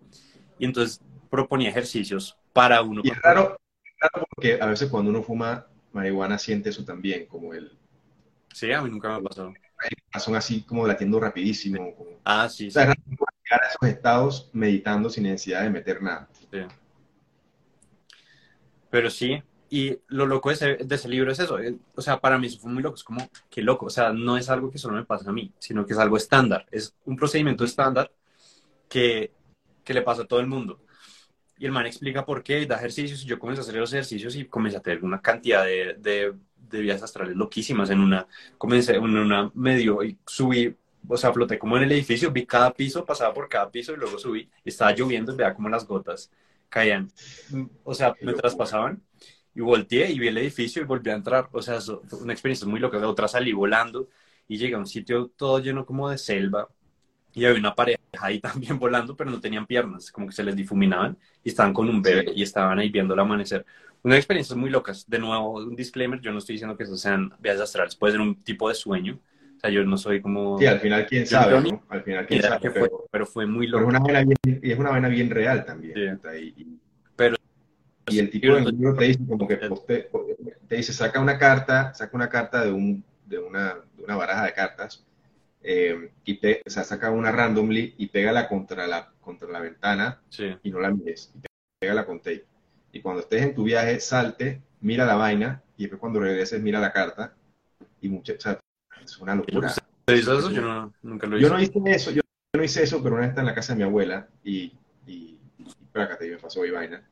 [0.60, 3.02] Y entonces proponía ejercicios para uno.
[3.04, 3.58] Y es raro,
[4.00, 7.76] raro porque a veces cuando uno fuma marihuana siente eso también, como el...
[8.54, 9.54] Sí, a mí nunca me ha pasado
[10.20, 11.96] son así como latiendo rapidísimo.
[12.24, 12.68] Ah, sí.
[12.68, 16.28] O sea, llegar a esos estados meditando sin necesidad de meter nada.
[16.52, 16.60] Sí.
[18.90, 19.42] Pero sí,
[19.72, 21.58] y lo loco de ese, de ese, libro es eso.
[21.60, 22.96] Eh, o sea, para mí eso fue muy loco.
[22.96, 23.88] Es como, qué loco.
[23.88, 26.18] O sea, no es algo que solo me pasa a mí, sino que es algo
[26.18, 26.68] estándar.
[26.72, 28.12] Es un procedimiento estándar
[28.90, 29.32] que,
[29.84, 30.82] que le pasa a todo el mundo.
[31.58, 33.24] Y el man explica por qué, da ejercicios.
[33.24, 36.36] Y yo comencé a hacer los ejercicios y comencé a tener una cantidad de, de
[36.72, 37.90] de vías astrales loquísimas.
[37.90, 40.76] En una, comencé en una medio y subí,
[41.08, 43.98] o sea, floté como en el edificio, vi cada piso, pasaba por cada piso y
[43.98, 44.50] luego subí.
[44.66, 46.32] Estaba lloviendo y veía como las gotas
[46.70, 47.12] caían,
[47.84, 49.02] o sea, me traspasaban.
[49.54, 51.50] Y volteé y vi el edificio y volví a entrar.
[51.52, 53.00] O sea, fue una experiencia muy loca.
[53.00, 54.08] De otra salí volando
[54.48, 56.68] y llegué a un sitio todo lleno como de selva.
[57.34, 60.56] Y había una pareja ahí también volando, pero no tenían piernas, como que se les
[60.56, 63.66] difuminaban y estaban con un bebé y estaban ahí viendo el amanecer
[64.04, 65.10] Unas experiencias muy locas.
[65.10, 68.22] De nuevo, un disclaimer, yo no estoy diciendo que eso sean viajes astrales, puede ser
[68.22, 69.20] un tipo de sueño.
[69.56, 70.58] O sea, yo no soy como...
[70.58, 71.84] Sí, al final quién sabe, ¿no?
[71.88, 72.72] Al final quién sabe,
[73.12, 73.86] pero, fue, muy loco.
[73.86, 76.20] Pero es una vaina bien, y es una vaina bien real también.
[76.36, 76.81] Y, pero...
[78.12, 80.10] Y el tipo de libro te dice como que te,
[80.68, 84.46] te, dice, saca una carta, saca una carta de, un, de, una, de una baraja
[84.46, 85.06] de cartas
[85.64, 90.22] eh, y te, o sea, saca una randomly y pégala contra la, contra la ventana
[90.64, 91.32] y no la mires.
[91.36, 91.40] Y
[91.80, 92.46] pégala con tape.
[92.92, 96.80] Y cuando estés en tu viaje, salte, mira la vaina y después cuando regreses, mira
[96.80, 97.34] la carta.
[98.02, 98.60] Y mucha, o sea,
[99.04, 99.74] es una locura.
[100.06, 100.52] ¿Te hizo eso?
[100.52, 101.48] Yo no, nunca lo hice.
[101.48, 102.22] Yo no hice eso, yo,
[102.54, 104.74] no hice eso, pero una vez está en la casa de mi abuela y,
[105.06, 107.04] y, y y me pasó y vaina.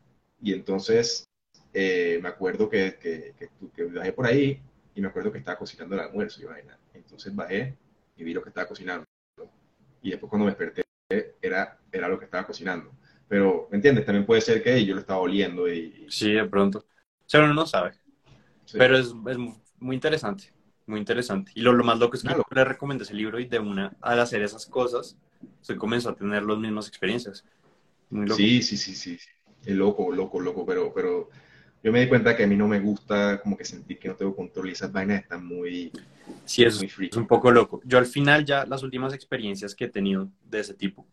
[0.41, 1.25] Y entonces
[1.73, 4.61] eh, me acuerdo que, que, que, que, bajé por ahí
[4.95, 6.77] y me acuerdo que estaba cocinando el almuerzo y vaina.
[6.93, 7.77] Entonces bajé
[8.17, 9.05] y vi lo que estaba cocinando.
[10.01, 10.83] Y después cuando me desperté
[11.41, 12.91] era, era lo que estaba cocinando.
[13.27, 14.05] Pero, ¿me entiendes?
[14.05, 16.07] También puede ser que yo lo estaba oliendo y...
[16.09, 16.79] Sí, de pronto.
[16.79, 16.83] O
[17.27, 17.93] sea, uno no sabe.
[18.73, 19.37] Pero es, es,
[19.77, 20.51] muy interesante,
[20.87, 21.51] muy interesante.
[21.53, 24.19] Y lo, lo más loco es que le recomendé ese libro y de una, al
[24.19, 25.17] hacer esas cosas,
[25.61, 27.45] se comenzó a tener las mismas experiencias.
[28.09, 28.37] Muy loco.
[28.37, 29.19] Sí, sí, sí, sí.
[29.65, 31.29] Es loco, loco, loco, pero, pero
[31.81, 34.15] yo me di cuenta que a mí no me gusta como que sentir que no
[34.15, 35.91] tengo control y esas vainas están muy...
[36.45, 37.81] Sí, es, es un poco loco.
[37.85, 41.07] Yo al final ya las últimas experiencias que he tenido de ese tipo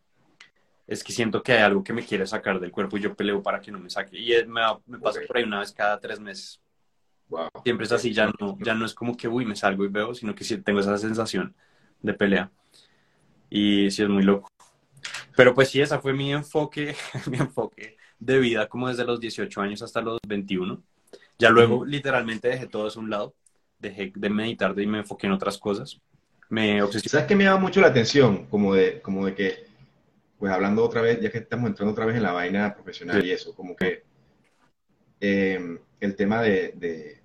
[0.85, 3.41] es que siento que hay algo que me quiere sacar del cuerpo y yo peleo
[3.41, 4.17] para que no me saque.
[4.17, 6.61] Y me, me pasa por ahí una vez cada tres meses.
[7.29, 7.49] Wow.
[7.63, 10.13] Siempre es así, ya no, ya no es como que, uy, me salgo y veo,
[10.13, 11.55] sino que sí tengo esa sensación
[12.01, 12.51] de pelea.
[13.49, 14.49] Y sí es muy loco.
[15.35, 16.95] Pero pues sí, esa fue mi enfoque,
[17.29, 20.81] mi enfoque de vida como desde los 18 años hasta los 21.
[21.39, 23.35] Ya luego literalmente dejé todo eso a un lado,
[23.79, 25.99] dejé de meditar y me enfoqué en otras cosas.
[26.49, 27.09] Me obsesioné.
[27.09, 28.47] ¿Sabes qué me llama mucho la atención?
[28.47, 29.67] Como de, como de que,
[30.39, 33.31] pues hablando otra vez, ya que estamos entrando otra vez en la vaina profesional y
[33.31, 34.03] eso, como que
[35.19, 37.21] em, el tema de, de,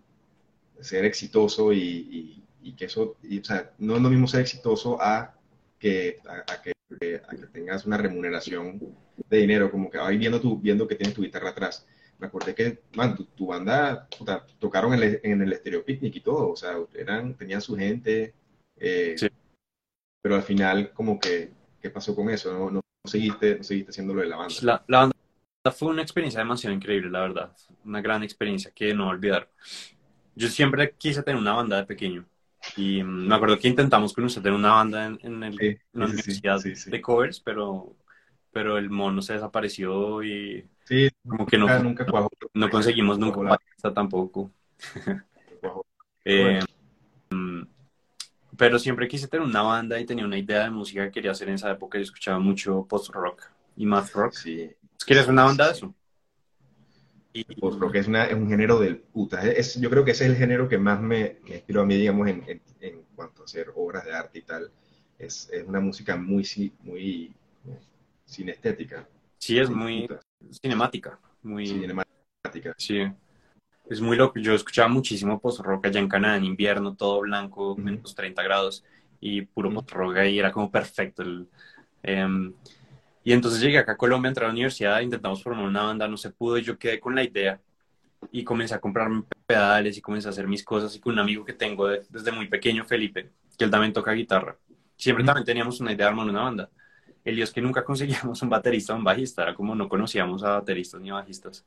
[0.81, 5.35] ser exitoso y, y, que eso, o sea, no es lo mismo ser exitoso a
[5.79, 8.81] que, a que a que tengas una remuneración
[9.29, 11.87] de dinero, como que ahí viendo, tu, viendo que tienes tu guitarra atrás.
[12.19, 14.09] Me acordé que, man, tu, banda
[14.59, 18.35] tocaron en el, en el Stereo Picnic y todo, o sea, eran, tenían su gente,
[18.77, 19.17] eh,
[20.23, 21.51] pero al final como que,
[21.81, 22.53] ¿qué pasó con eso?
[22.53, 24.55] No, no, seguiste, no seguiste haciendo lo de la banda.
[24.63, 29.09] La, la banda fue una experiencia demasiado increíble, la verdad, una gran experiencia que no
[29.09, 29.49] olvidar.
[30.35, 32.25] Yo siempre quise tener una banda de pequeño.
[32.77, 36.63] Y me acuerdo que intentamos con usted tener una banda en, en, el, la universidad
[36.63, 37.97] de covers, pero,
[38.53, 40.65] pero el mono se desapareció y
[41.27, 42.07] como que no, nunca,
[42.55, 43.59] no conseguimos nunca
[43.95, 44.51] tampoco.
[46.25, 46.61] eh,
[47.31, 47.63] mm,
[48.57, 51.49] pero siempre quise tener una banda y tenía una idea de música que quería hacer
[51.49, 51.99] en esa época.
[51.99, 53.43] Yo escuchaba mucho post-rock
[53.77, 54.35] y math rock.
[55.07, 55.95] ¿Quieres una banda de eso?
[57.35, 59.43] Y, post rock es, una, es, un género del puta.
[59.43, 61.97] Es, yo creo que ese es el género que más me, me inspiró a mí,
[61.97, 64.71] digamos, en, en, en, cuanto a hacer obras de arte y tal.
[65.19, 66.45] Es, es una música muy,
[66.83, 67.33] muy
[68.33, 69.07] sinestética.
[69.39, 70.09] Sí, es muy
[70.61, 71.19] cinemática.
[71.43, 72.75] Muy cinemática.
[72.79, 73.03] Sí.
[73.89, 74.39] Es muy loco.
[74.39, 78.85] Yo escuchaba muchísimo post-rock allá en Canadá en invierno, todo blanco, menos 30 grados,
[79.21, 81.23] y puro post-rock ahí era como perfecto.
[81.23, 81.49] El,
[82.03, 82.55] em,
[83.25, 86.17] y entonces llegué acá a Colombia, entré a la universidad, intentamos formar una banda, no
[86.17, 87.61] se pudo, y yo quedé con la idea
[88.31, 91.45] y comencé a comprarme pedales y comencé a hacer mis cosas y con un amigo
[91.45, 94.57] que tengo desde muy pequeño, Felipe, que él también toca guitarra.
[94.97, 96.71] Siempre también teníamos una idea de armar una banda.
[97.25, 100.43] El lío es que nunca conseguíamos un baterista o un bajista, era como no conocíamos
[100.43, 101.65] a bateristas ni bajistas.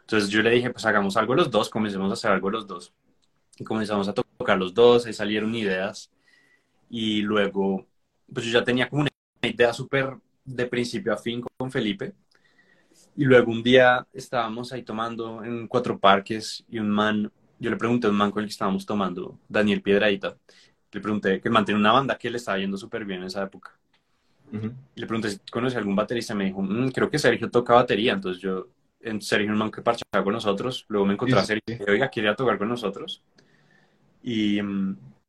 [0.00, 2.92] Entonces yo le dije, pues hagamos algo los dos, comencemos a hacer algo los dos.
[3.58, 6.10] Y comenzamos a tocar los dos, ahí salieron ideas.
[6.90, 7.86] Y luego,
[8.32, 9.10] pues yo ya tenía como una
[9.42, 12.14] idea súper de principio a fin con Felipe.
[13.16, 17.76] Y luego un día estábamos ahí tomando en cuatro parques y un man, yo le
[17.76, 20.36] pregunté a un man con el que estábamos tomando, Daniel Piedradita,
[20.92, 23.78] le pregunté que mantiene una banda que le estaba yendo súper bien en esa época.
[24.94, 26.34] Y le pregunté si conoce algún baterista.
[26.34, 28.12] Me dijo, mm, creo que Sergio toca batería.
[28.12, 28.68] Entonces yo,
[29.00, 30.84] en Sergio, un man que parchaba con nosotros.
[30.88, 33.22] Luego me encontré a Sergio y dije, oiga, ¿quiere tocar con nosotros?
[34.22, 34.60] Y,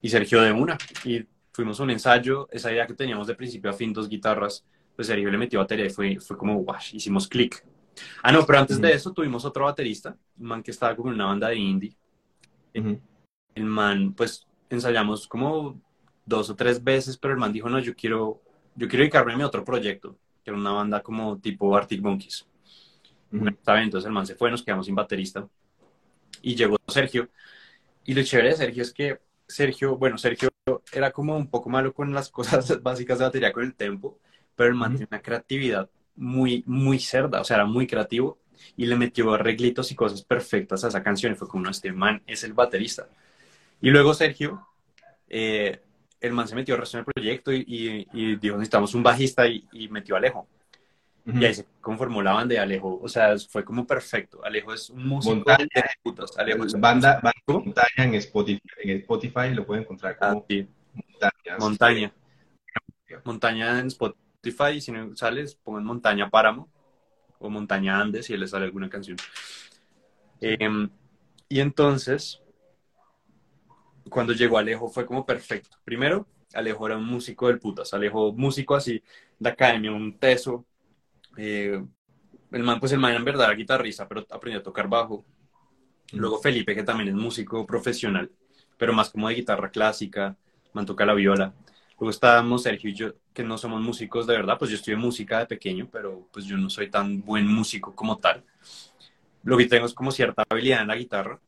[0.02, 0.78] y Sergio de una.
[1.04, 2.48] Y fuimos a un ensayo.
[2.52, 4.66] Esa idea que teníamos de principio a fin, dos guitarras
[4.96, 7.64] pues Sergio le metió batería y fue, fue como, wash, hicimos clic.
[8.24, 11.16] Ah, no, pero antes de eso tuvimos otro baterista, un man que estaba como en
[11.16, 11.98] una banda de indie.
[12.74, 15.82] El man, pues ensayamos como
[16.26, 18.42] dos o tres veces, pero el man dijo, no, yo quiero,
[18.76, 22.46] yo quiero dedicarme a otro proyecto, que era una banda como tipo Arctic Monkeys.
[23.32, 25.48] Entonces el man se fue, nos quedamos sin baterista.
[26.42, 27.30] Y llegó Sergio.
[28.06, 30.50] Y lo chévere de Sergio es que Sergio, bueno, Sergio
[30.92, 34.20] era como un poco malo con las cosas básicas de batería, con el tempo,
[34.56, 38.40] pero el man una creatividad muy, muy cerda, o sea, era muy creativo
[38.78, 41.92] y le metió arreglitos y cosas perfectas a esa canción y fue como, no, este
[41.92, 43.08] man es el baterista.
[43.82, 44.68] Y luego Sergio,
[45.28, 45.82] eh,
[46.20, 48.08] el man se metió al resto del proyecto y,
[48.40, 50.48] dijo, necesitamos un bajista y, metió a Alejo.
[51.26, 53.00] Y ahí se conformó la banda de Alejo.
[53.02, 54.44] O sea, fue como perfecto.
[54.46, 56.38] Alejo es un músico montaña, de putas.
[56.38, 58.62] Alejo es banda, banda montaña en Spotify.
[58.84, 60.46] En Spotify lo pueden encontrar como
[61.22, 62.14] ah, montaña.
[63.24, 64.76] Montaña en Spotify.
[64.76, 66.70] Y si no sales, pongan Montaña Páramo
[67.40, 69.18] o Montaña Andes y les sale alguna canción.
[70.42, 70.90] Em,
[71.50, 72.42] y entonces,
[74.10, 75.78] cuando llegó Alejo fue como perfecto.
[75.84, 77.94] Primero, Alejo era un músico del putas.
[77.94, 79.02] Alejo, músico así
[79.40, 80.66] de academia, un teso.
[81.38, 81.84] Eh,
[82.52, 85.26] el man, pues el man en verdad era guitarrista, pero aprendió a tocar bajo.
[86.14, 88.32] Luego Felipe, que también es músico profesional,
[88.78, 90.38] pero más como de guitarra clásica,
[90.74, 91.54] man toca la viola.
[92.00, 95.40] Luego estábamos Sergio y yo, que no somos músicos de verdad, pues yo estudié música
[95.40, 98.44] de pequeño, pero pues yo no soy tan buen músico como tal.
[99.44, 101.40] Lo que tengo es como cierta habilidad en la guitarra.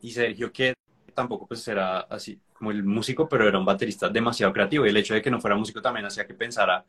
[0.00, 0.74] Y Sergio, que
[1.18, 4.86] tampoco pues era así como el músico, pero era un baterista demasiado creativo.
[4.86, 6.84] Y el hecho de que no fuera músico también hacía que pensara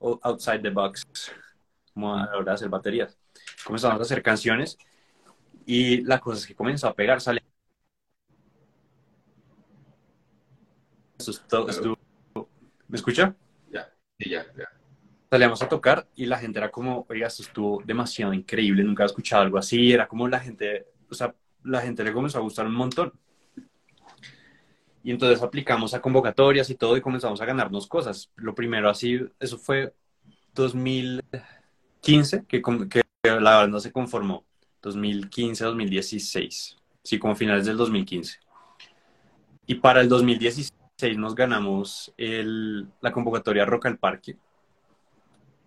[0.00, 1.06] outside the box,
[1.92, 3.18] como a la hora de hacer baterías.
[3.62, 4.78] Comenzamos a hacer canciones
[5.66, 7.42] y la cosa es que comenzó a pegar, sale.
[12.88, 13.36] ¿Me escucha?
[13.70, 14.68] Ya, ya, ya.
[15.30, 19.06] Salíamos a tocar y la gente era como, oiga, esto estuvo demasiado increíble, nunca he
[19.06, 22.64] escuchado algo así, era como la gente, o sea, la gente le comenzó a gustar
[22.64, 23.12] un montón.
[25.08, 28.30] Y entonces aplicamos a convocatorias y todo y comenzamos a ganarnos cosas.
[28.36, 29.94] Lo primero así, eso fue
[30.54, 34.44] 2015, que, que la banda se conformó.
[34.82, 36.76] 2015, 2016.
[37.02, 38.38] Sí, como finales del 2015.
[39.66, 44.36] Y para el 2016 nos ganamos el, la convocatoria Rock al Parque.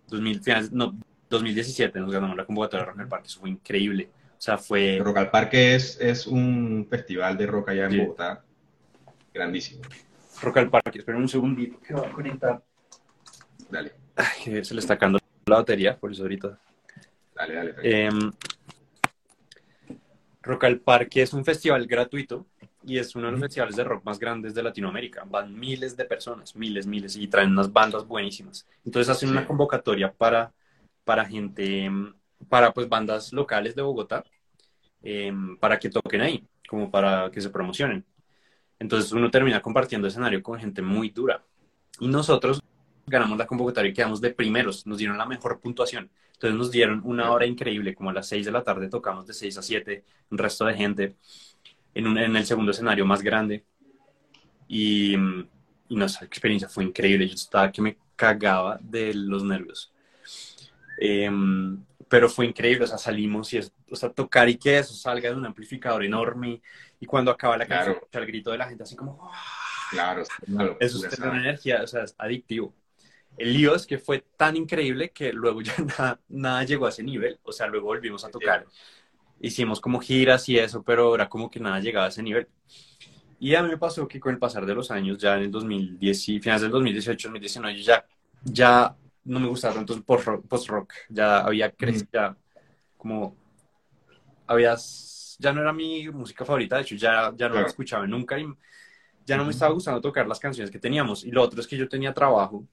[0.10, 0.96] 2000, no,
[1.32, 4.12] 2017 nos ganamos la convocatoria Rock al Parque, eso fue increíble.
[4.38, 5.00] O sea, fue...
[5.04, 8.44] Rock al Parque es, es un festival de rock allá en Bogotá,
[9.34, 9.82] grandísimo.
[10.42, 12.64] Rock al Parque, esperen un segundito que va a conectar.
[13.70, 13.94] Dale.
[14.64, 16.60] se le está cayendo la batería, por eso ahorita.
[17.36, 17.76] Dale, dale.
[17.84, 18.10] Eh,
[20.44, 22.48] Rock al Parque es un festival gratuito
[22.84, 25.24] y es uno de los festivales de rock más grandes de Latinoamérica.
[25.26, 28.68] Van miles de personas, miles, miles, y traen unas bandas buenísimas.
[28.84, 30.52] Entonces hacen una convocatoria para,
[31.04, 31.90] para gente,
[32.50, 34.24] para pues bandas locales de Bogotá,
[35.04, 38.04] em, para que toquen ahí, como para que se promocionen.
[38.82, 41.46] Entonces uno termina compartiendo escenario con gente muy dura.
[42.00, 42.64] Y nosotros
[43.06, 46.10] ganamos la convocatoria y quedamos de primeros, nos dieron la mejor puntuación.
[46.34, 49.36] Entonces nos dieron una hora increíble, como a las 6 de la tarde tocamos de
[49.36, 51.16] 6 a 7, un resto de gente
[51.94, 53.64] en, el segundo escenario más grande.
[54.68, 57.28] Y, y nuestra experiencia fue increíble.
[57.28, 59.94] Yo estaba que me cagaba de los nervios.
[60.98, 64.94] Em, pero fue increíble, o sea, salimos y es, o sea, tocar y que eso
[64.94, 66.62] salga de un amplificador enorme
[67.00, 69.30] y cuando acaba la canción, el grito de la gente así como,
[69.90, 70.24] claro,
[70.80, 72.74] eso es una energía, o sea, es adictivo.
[73.38, 77.04] El lío es que fue tan increíble que luego ya nada, nada llegó a ese
[77.04, 78.66] nivel, o sea, luego volvimos a tocar.
[79.40, 82.48] Hicimos como giras y eso, pero era como que nada llegaba a ese nivel.
[83.40, 85.52] Y a mí me pasó que con el pasar de los años, ya en el
[85.52, 88.06] 2010, finales del 2018, 2019, ya,
[88.44, 92.38] ya no me gustaba tanto el post-rock, ya había crecido, ya
[92.98, 93.36] como,
[94.52, 94.76] había,
[95.40, 98.46] ya no era mi música favorita, de hecho ya, ya no la escuchaba nunca y
[99.26, 101.24] ya no me estaba gustando tocar las canciones que teníamos.
[101.24, 102.66] Y lo otro es que yo tenía trabajo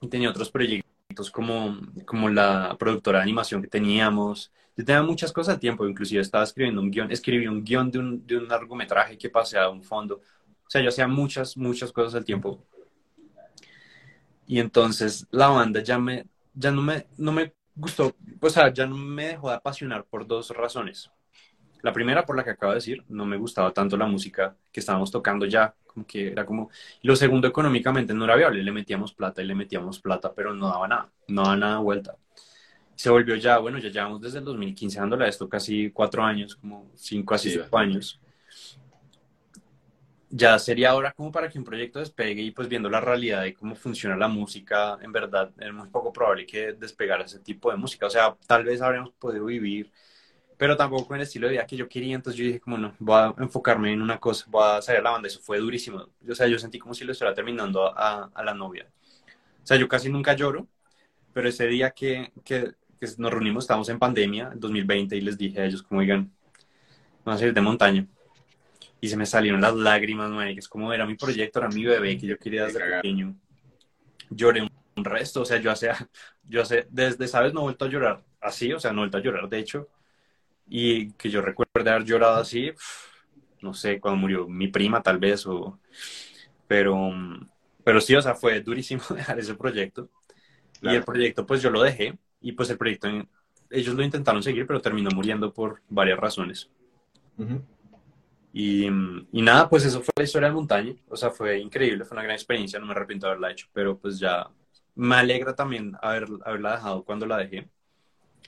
[0.00, 5.32] y tenía otros proyectos como, como la productora de animación que teníamos, yo tenía muchas
[5.32, 8.48] cosas a tiempo, inclusive estaba escribiendo un guion, escribí un guion de un, de un
[8.48, 10.16] largometraje que pasé a un fondo.
[10.66, 12.64] O sea, yo hacía muchas, muchas cosas al tiempo.
[14.46, 18.86] Y entonces la banda ya, me, ya no, me, no me gustó, o sea, ya
[18.86, 21.10] no me dejó de apasionar por dos razones.
[21.84, 24.80] La primera, por la que acabo de decir, no me gustaba tanto la música que
[24.80, 26.70] estábamos tocando ya, como que era como...
[27.02, 30.68] lo segundo, económicamente no era viable, le metíamos plata y le metíamos plata, pero no
[30.68, 32.16] daba nada, no daba nada vuelta
[32.96, 36.56] se volvió ya, bueno, ya llevamos desde el 2015 dándole a esto casi cuatro años,
[36.56, 38.20] como cinco, así cinco años.
[40.30, 43.54] Ya sería ahora como para que un proyecto despegue y pues viendo la realidad de
[43.54, 47.76] cómo funciona la música, en verdad es muy poco probable que despegara ese tipo de
[47.76, 48.06] música.
[48.06, 49.92] O sea, tal vez habríamos podido vivir,
[50.56, 52.14] pero tampoco en el estilo de vida que yo quería.
[52.14, 55.02] Entonces yo dije como no, voy a enfocarme en una cosa, voy a salir a
[55.02, 55.28] la banda.
[55.28, 56.08] Eso fue durísimo.
[56.28, 58.86] O sea, yo sentí como si lo estuviera terminando a, a la novia.
[59.62, 60.68] O sea, yo casi nunca lloro,
[61.32, 62.74] pero ese día que, que
[63.18, 66.30] nos reunimos, estamos en pandemia, en 2020, y les dije a ellos como, digan,
[67.24, 68.06] vamos a ir de montaña.
[69.00, 71.84] Y se me salieron las lágrimas, man, que es como era mi proyecto, era mi
[71.84, 73.34] bebé que yo quería desde pequeño.
[74.30, 75.90] Lloré un un resto, o sea, yo hace,
[76.48, 77.52] yo hace, desde, ¿sabes?
[77.52, 79.88] No he vuelto a llorar así, o sea, no he vuelto a llorar, de hecho,
[80.66, 82.72] y que yo recuerde haber llorado así,
[83.60, 85.78] no sé, cuando murió mi prima tal vez, o,
[86.66, 87.12] pero,
[87.82, 90.08] pero sí, o sea, fue durísimo dejar ese proyecto,
[90.82, 93.08] y el proyecto pues yo lo dejé, y pues el proyecto,
[93.70, 96.70] ellos lo intentaron seguir, pero terminó muriendo por varias razones.
[98.52, 100.94] Y, y, nada, pues eso fue la historia del montaña.
[101.08, 103.98] O sea, fue increíble, fue una gran experiencia, no me arrepiento de haberla hecho, pero
[103.98, 104.48] pues ya
[104.94, 107.68] me alegra también haber, haberla dejado cuando la dejé.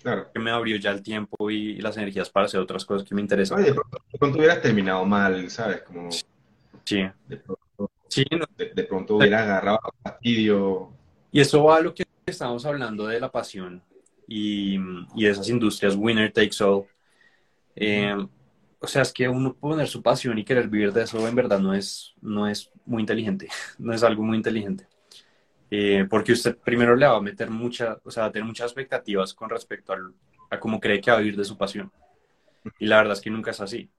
[0.02, 0.30] Claro.
[0.32, 3.20] Que me abrió ya el tiempo y, las energías para hacer otras cosas que me
[3.20, 3.58] interesan.
[3.58, 5.82] Oye, de pronto hubieras terminado mal, ¿sabes?
[5.82, 6.10] Como
[6.84, 7.08] sí.
[7.26, 8.24] De pronto, sí,
[8.74, 10.92] de, pronto hubiera agarrado fastidio.
[11.32, 13.82] Y eso va a lo que estamos hablando de la pasión
[14.26, 14.76] y,
[15.14, 16.86] y de esas industrias winner takes all.
[17.74, 18.16] Eh,
[18.78, 21.58] o sea, es que uno poner su pasión y querer vivir de eso en verdad
[21.58, 24.86] no es, no es muy inteligente, no es algo muy inteligente.
[25.70, 28.66] Eh, porque usted primero le va a meter mucha, o sea, va a tener muchas
[28.66, 29.92] expectativas con respecto
[30.50, 31.90] a cómo cree que va a vivir de su pasión.
[32.78, 33.90] Y la verdad es que nunca es así.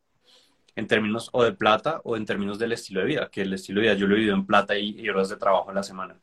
[0.75, 3.81] En términos o de plata o en términos del estilo de vida, que el estilo
[3.81, 6.19] de vida yo lo he vivido en plata y, horas de trabajo a la semana.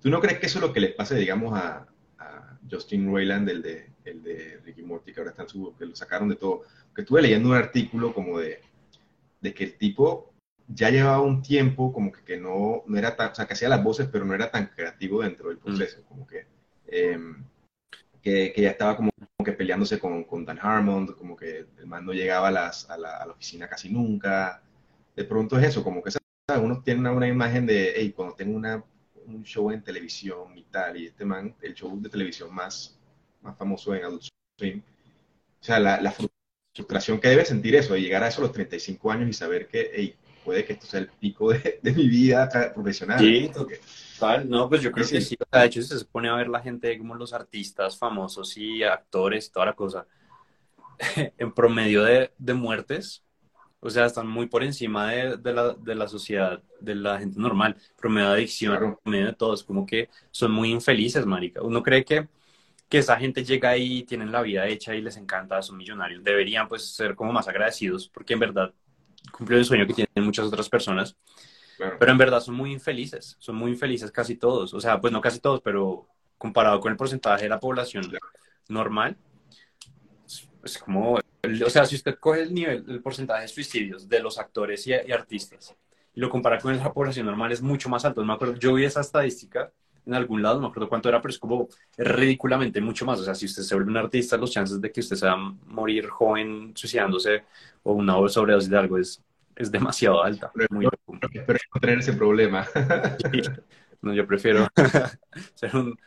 [0.00, 1.86] ¿Tú no crees que eso es lo que le pase, digamos, a,
[2.18, 5.86] a Justin Roiland, el de, el de Ricky Morty, que ahora está en su, que
[5.86, 6.62] lo sacaron de todo?
[6.94, 8.60] que estuve leyendo un artículo como de,
[9.40, 10.33] de que el tipo
[10.68, 13.68] ya llevaba un tiempo como que, que no, no, era tan, o sea, que hacía
[13.68, 16.04] las voces, pero no era tan creativo dentro del proceso, mm.
[16.04, 16.46] como que,
[16.86, 17.44] em,
[18.22, 19.10] que, que, ya estaba como,
[19.44, 22.96] que peleándose con, con, Dan Harmon, como que el man no llegaba a, las, a,
[22.96, 24.62] la, a, la, oficina casi nunca.
[25.14, 26.10] De pronto es eso, como que
[26.60, 28.82] uno tiene una, una imagen de, hey, cuando tengo una,
[29.26, 32.98] un show en televisión y tal, y este man, el show de televisión más,
[33.42, 34.22] más famoso en Adult
[34.58, 34.82] Swim,
[35.60, 36.12] o sea, la, la
[36.74, 39.68] frustración que debe sentir eso, de llegar a eso a los 35 años y saber
[39.68, 43.18] que puede que esto sea el pico de, mi vida profesional.
[43.18, 43.50] Sí,
[44.46, 45.36] No, pues yo creo que sí.
[45.52, 49.66] de hecho, se pone a ver la gente como los artistas famosos y actores toda
[49.66, 50.06] la cosa.
[51.38, 53.24] en promedio de, de, muertes,
[53.80, 57.40] o sea, están muy por encima de, de, la, de, la, sociedad, de la gente
[57.40, 57.76] normal.
[57.98, 61.62] Promedio de adicción, promedio de todos, como que son muy infelices, marica.
[61.62, 62.28] Uno cree que
[62.88, 66.22] que esa gente llega ahí, tienen la vida hecha y les encanta, son millonarios.
[66.22, 68.72] Deberían pues ser como más agradecidos porque en verdad
[69.32, 71.16] cumplieron el sueño que tienen muchas otras personas.
[71.76, 74.72] Pero en verdad son muy infelices, son muy infelices casi todos.
[74.74, 76.06] O sea, pues no casi todos, pero
[76.38, 78.04] comparado con el porcentaje de la población
[78.68, 79.16] normal,
[80.64, 84.38] es como, o sea, si usted coge el nivel, el porcentaje de suicidios de los
[84.38, 85.74] actores y, artistas
[86.14, 88.24] y lo compara con la población normal, es mucho más alto.
[88.24, 89.72] Me acuerdo, yo vi esa estadística
[90.06, 93.20] en algún lado, no me acuerdo cuánto era, pero es como ridículamente mucho más.
[93.20, 95.32] O sea, si usted se vuelve un artista, los chances de que usted se va
[95.32, 97.44] a morir joven suicidándose
[97.82, 99.22] o una sobredosis de algo es,
[99.56, 100.50] es demasiado alta.
[100.54, 100.86] Pero, muy
[101.46, 102.66] pero no tener ese problema.
[104.02, 104.68] No, yo prefiero
[105.54, 105.98] ser un,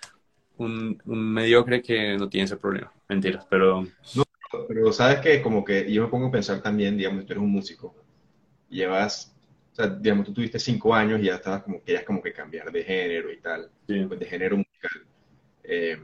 [0.57, 2.91] un, un, mediocre que no tiene ese problema.
[3.09, 3.87] Mentiras, pero...
[4.13, 4.23] No,
[4.67, 7.51] pero sabes que como que yo me pongo a pensar también, digamos, tú eres un
[7.51, 7.95] músico,
[8.69, 9.35] llevas
[9.77, 12.83] sea, digamos, tú tuviste cinco años y ya estabas como, querías como que cambiar de
[12.83, 15.05] género y tal, pues de género musical.
[15.63, 15.99] Eh,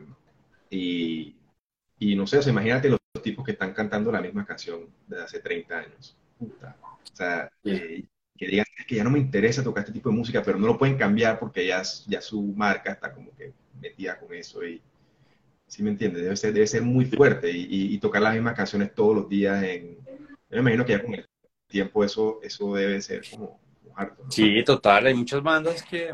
[0.70, 1.36] y,
[1.98, 5.24] y, no sé, o sea, imagínate los, tipos que están cantando la misma canción desde
[5.24, 6.18] hace 30 años.
[6.38, 6.76] Puta.
[6.82, 8.06] O sea, que
[8.38, 10.98] digan que ya no me interesa tocar este tipo de música, pero no lo pueden
[10.98, 14.82] cambiar porque ya, ya su marca está como que metida con eso y,
[15.68, 16.24] ¿sí me entiendes?
[16.24, 19.64] Debe ser, debe ser muy fuerte y, y, tocar las mismas canciones todos los días
[19.64, 19.98] en...
[20.06, 21.26] Yo me imagino que ya con el
[21.68, 23.63] tiempo eso, eso debe ser como
[24.30, 25.08] Sí, total.
[25.08, 26.14] Hay muchas bandas que,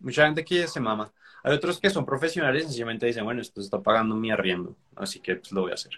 [0.00, 1.10] mucha gente que se mama.
[1.42, 5.20] Hay otros que son profesionales y sencillamente dicen, bueno, esto está pagando mi arriendo, así
[5.20, 5.92] que pues, lo voy a hacer.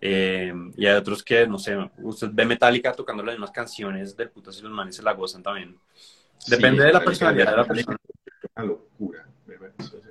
[0.00, 4.28] Eh, y hay otros que, no sé, usted ve Metallica tocando las mismas canciones del
[4.28, 5.78] puto si los manes se la gozan también.
[6.46, 7.96] Depende de la personalidad de la persona.
[8.04, 9.28] Es una locura.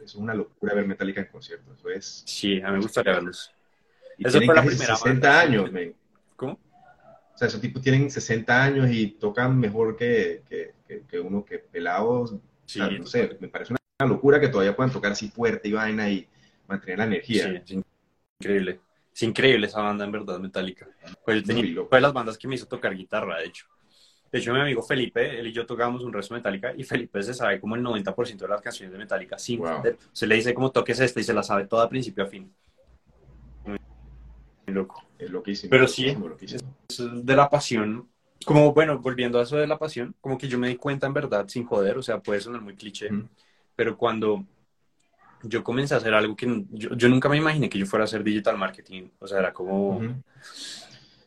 [0.04, 1.74] Es una locura ver Metallica en concierto.
[1.74, 2.24] Eso es.
[2.26, 3.52] Sí, a mí me gustaría verlos.
[4.18, 5.70] Eso fue la primera 60 años,
[6.36, 6.60] ¿Cómo?
[7.34, 10.44] O sea, esos tipos tienen 60 años y tocan mejor que,
[10.88, 12.36] que, uno que pelados.
[12.66, 16.10] Sí, no sé, me parece una locura que todavía puedan tocar así fuerte y vaina
[16.10, 16.28] y
[16.68, 17.44] mantener la energía.
[17.44, 17.84] Sí, es
[18.40, 18.80] increíble.
[19.14, 20.88] Es increíble esa banda, en verdad, metálica.
[21.24, 23.68] Fue, de las bandas que me hizo tocar guitarra, de hecho.
[24.32, 27.22] De hecho, mi amigo Felipe, él y yo tocábamos un resto de Metallica y Felipe
[27.22, 29.62] se sabe como el 90% de las canciones de Metallica sin
[30.12, 32.52] Se le dice como toques esta y se la sabe toda principio a fin.
[34.68, 35.04] Loco.
[35.18, 35.70] Es loquísimo.
[35.70, 36.16] Pero sí,
[36.98, 38.10] de la pasión.
[38.46, 41.14] Como, bueno, volviendo a eso de la pasión, como que yo me di cuenta en
[41.14, 43.10] verdad, sin joder, o sea, puede sonar muy cliché,
[43.74, 44.46] pero cuando
[45.44, 48.22] yo comencé a hacer algo que yo, nunca me imaginé que yo fuera a hacer
[48.22, 50.02] digital marketing, o sea, era como...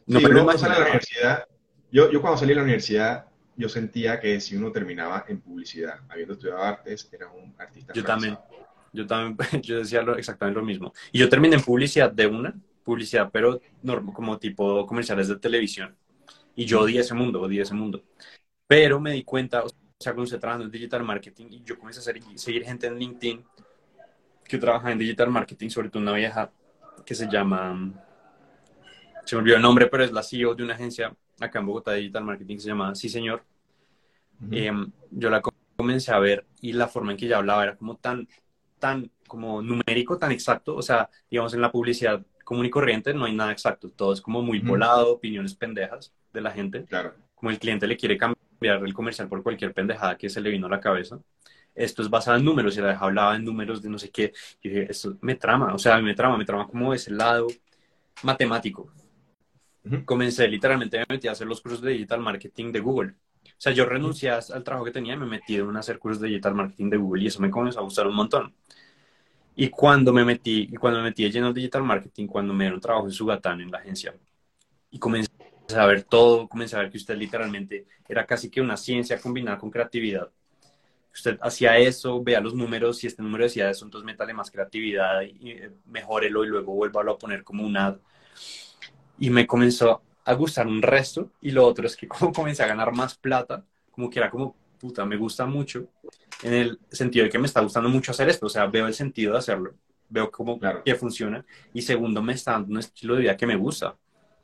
[0.06, 1.46] No, pero la universidad,
[1.90, 3.26] yo, yo cuando salí de la universidad,
[3.56, 7.92] yo sentía que si uno terminaba en publicidad, habiendo estudiado artes, era un artista.
[7.94, 8.38] Yo también,
[8.92, 10.92] yo también, yo decía exactamente lo mismo.
[11.12, 12.54] Y yo terminé en publicidad de una,
[12.86, 13.60] publicidad, pero
[14.14, 15.94] como tipo comerciales de televisión.
[16.54, 18.04] Y yo odié ese mundo, odié ese mundo.
[18.66, 19.68] Pero me di cuenta, o
[19.98, 23.44] sea, cuando estoy trabajando en digital marketing y yo comencé a seguir gente en LinkedIn
[24.44, 26.52] que trabaja en digital marketing, sobre todo una vieja
[27.04, 27.92] que se llama,
[29.24, 31.90] se me olvidó el nombre, pero es la CEO de una agencia acá en Bogotá
[31.90, 33.44] de digital marketing, se llama Sí Señor.
[34.50, 35.42] Em, yo la
[35.76, 38.28] comencé a ver y la forma en que ella hablaba era como tan,
[38.78, 43.24] tan como numérico, tan exacto, o sea, digamos en la publicidad común y corriente no
[43.24, 46.84] hay nada exacto, todo es como muy volado, opiniones pendejas de la gente.
[46.84, 47.12] Claro.
[47.34, 50.68] Como el cliente le quiere cambiar el comercial por cualquier pendejada que se le vino
[50.68, 51.18] a la cabeza.
[51.74, 54.32] Esto es basado en números y la hablaba en números de no sé qué.
[54.62, 57.48] Y dije, esto me trama, o sea, me trama, me trama como ese lado
[58.22, 58.92] matemático.
[60.04, 63.14] Comencé literalmente, me metí a hacer los cursos de digital marketing de Google.
[63.44, 66.28] O sea, yo renuncié al trabajo que tenía y me metí en hacer cursos de
[66.28, 68.54] digital marketing de Google y eso me comenzó a gustar un montón.
[69.56, 73.06] Y cuando me metí, y cuando me metí lleno digital marketing, cuando me dieron trabajo
[73.06, 74.14] en Sugatán, en la agencia,
[74.90, 75.30] y comencé
[75.76, 79.58] a ver todo, comencé a ver que usted literalmente era casi que una ciencia combinada
[79.58, 80.30] con creatividad.
[81.12, 85.22] Usted hacía eso, vea los números, si este número decía eso, entonces métale más creatividad
[85.22, 87.96] y eh, mejórelo y luego vuélvalo a poner como un ad.
[89.18, 91.32] Y me comenzó a gustar un resto.
[91.40, 94.54] Y lo otro es que como comencé a ganar más plata, como que era como,
[94.78, 95.88] puta, me gusta mucho,
[96.42, 98.94] en el sentido de que me está gustando mucho hacer esto, o sea, veo el
[98.94, 99.74] sentido de hacerlo,
[100.08, 100.82] veo cómo claro.
[100.84, 103.96] que funciona, y segundo, me está dando un estilo de vida que me gusta.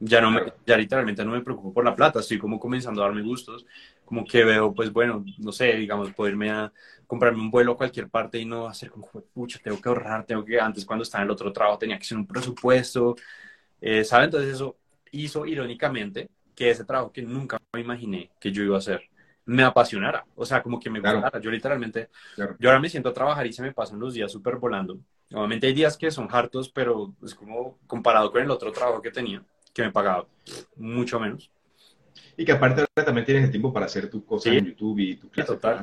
[0.05, 3.07] Ya, no me, ya literalmente no me preocupo por la plata, estoy como comenzando a
[3.07, 3.65] darme gustos,
[4.05, 6.73] como que veo, pues bueno, no sé, digamos, poderme a
[7.07, 10.45] comprarme un vuelo a cualquier parte y no hacer como, pucha, tengo que ahorrar, tengo
[10.45, 13.15] que, antes cuando estaba en el otro trabajo tenía que hacer un presupuesto,
[13.81, 14.25] eh, ¿saben?
[14.25, 14.77] Entonces eso
[15.13, 19.03] hizo irónicamente que ese trabajo que nunca me imaginé que yo iba a hacer
[19.45, 21.41] me apasionara, o sea, como que me gustara.
[21.41, 24.57] Yo literalmente, yo ahora me siento a trabajar y se me pasan los días súper
[24.57, 24.99] volando.
[25.33, 29.11] Obviamente hay días que son hartos, pero es como comparado con el otro trabajo que
[29.11, 30.27] tenía, que me pagaba
[30.77, 31.51] mucho menos.
[32.37, 35.31] Y que aparte también tienes el tiempo para hacer tus cosas en YouTube y tus
[35.31, 35.81] clases total.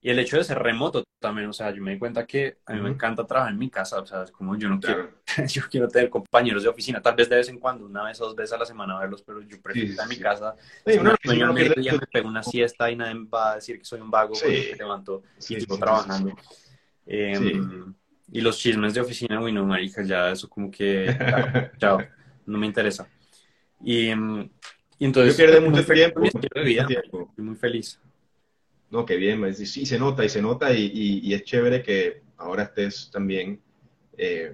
[0.00, 2.72] Y el hecho de ser remoto también, o sea, yo me di cuenta que a
[2.72, 5.10] mí me encanta trabajar en mi casa, o sea, es como yo no quiero,
[5.48, 8.26] yo quiero tener compañeros de oficina, tal vez de vez en cuando, una vez o
[8.26, 10.56] dos veces a la semana verlos, pero yo prefiero estar en mi casa.
[10.86, 11.70] Sí, una, no, me
[12.10, 15.22] pego una siesta y nadie va a decir que soy un vago porque me levanto
[15.48, 16.34] y estoy trabajando.
[17.06, 17.94] Em,
[18.32, 21.16] y los chismes de oficina, uy, no, marica, ya eso como que,
[21.78, 21.98] chao,
[22.46, 23.08] no me interesa.
[23.82, 24.48] Y, em,
[25.00, 25.36] y entonces...
[25.36, 26.22] Yo pierde mucho tiempo.
[26.22, 27.98] Estoy muy feliz.
[28.90, 32.64] No, qué bien, sí, se nota y se nota y, y, es chévere que ahora
[32.64, 33.60] estés también,
[34.18, 34.52] eh,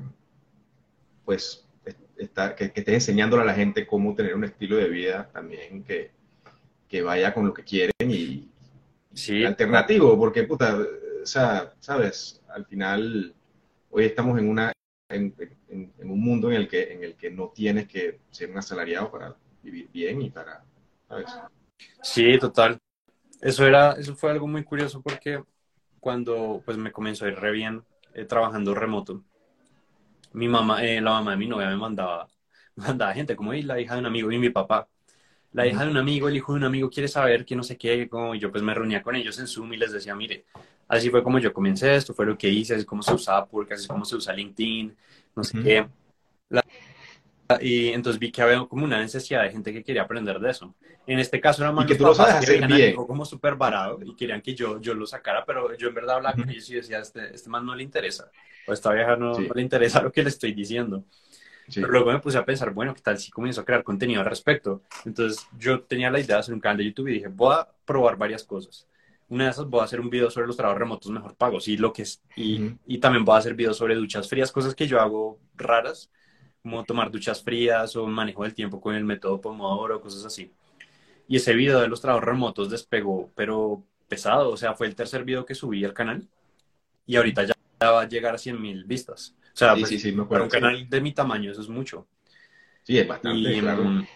[1.25, 1.67] pues,
[2.19, 5.83] está, que, que, estés enseñándole a la gente cómo tener un estilo de vida también
[5.85, 6.11] que,
[6.87, 8.51] que vaya con lo que quieren y
[9.15, 9.43] sí.
[9.43, 10.79] alternativo, porque, puta,
[11.23, 13.35] o sea, sabes, al final,
[13.91, 14.71] hoy estamos en una,
[15.09, 15.35] en,
[15.69, 18.59] en, en, un mundo en el que, en el que no tienes que ser un
[18.59, 19.35] asalariado para
[19.67, 20.63] vivir bien y para,
[21.09, 21.31] ¿sabes?
[22.03, 22.79] Sí, total.
[23.41, 25.43] Eso, era, eso fue algo muy curioso porque
[26.01, 27.83] cuando pues me comenzó a ir re bien
[28.15, 29.23] eh, trabajando remoto,
[30.33, 32.29] mi mamá, eh, la mamá de mi novia me mandaba,
[32.77, 34.89] mandaba gente como la hija de un amigo y mi papá.
[35.53, 37.79] La hija de un amigo, el hijo de un amigo quiere saber que no sé
[37.79, 40.45] qué, como yo pues me reunía con ellos en Zoom y les decía, mire,
[40.87, 43.47] así fue como yo comencé, esto fue lo que hice, así es como se usaba
[43.47, 44.95] Purka, así es como se usa LinkedIn,
[45.35, 45.87] no sé qué.
[47.61, 50.75] Y entonces vi que había como una necesidad de gente que quería aprender de eso.
[51.07, 52.95] En este caso era más que tú lo sabes hacer bien.
[52.95, 56.37] como súper barato y querían que yo, yo lo sacara, pero yo en verdad hablaba
[56.37, 58.31] con ellos y decía, este, este man no le interesa,
[58.67, 61.05] o esta vieja no, le interesa lo que le estoy diciendo.
[61.75, 64.27] Pero luego me puse a pensar, bueno, ¿qué tal si comienzo a crear contenido al
[64.27, 64.83] respecto?
[65.05, 67.69] Entonces yo tenía la idea de hacer un canal de YouTube y dije, voy a
[67.85, 68.87] probar varias cosas.
[69.29, 71.77] Una de esas voy a hacer un video sobre los trabajos remotos mejor pagos y
[71.77, 74.87] lo que es, y, y también voy a hacer videos sobre duchas frías, cosas que
[74.87, 76.11] yo hago raras,
[76.67, 80.51] como tomar duchas frías o manejo del tiempo con el método Pomodoro, cosas así.
[81.29, 84.51] Y ese video de los trabajos remotos despegó, pero pesado.
[84.51, 86.27] O sea, fue el tercer video que subí al canal.
[87.07, 89.37] Y ahorita ya, va a llegar a 100 mil vistas.
[89.55, 92.09] O sea, pues, para un canal de mi tamaño eso es mucho.
[92.83, 94.07] Sí, es bastante, y, mm,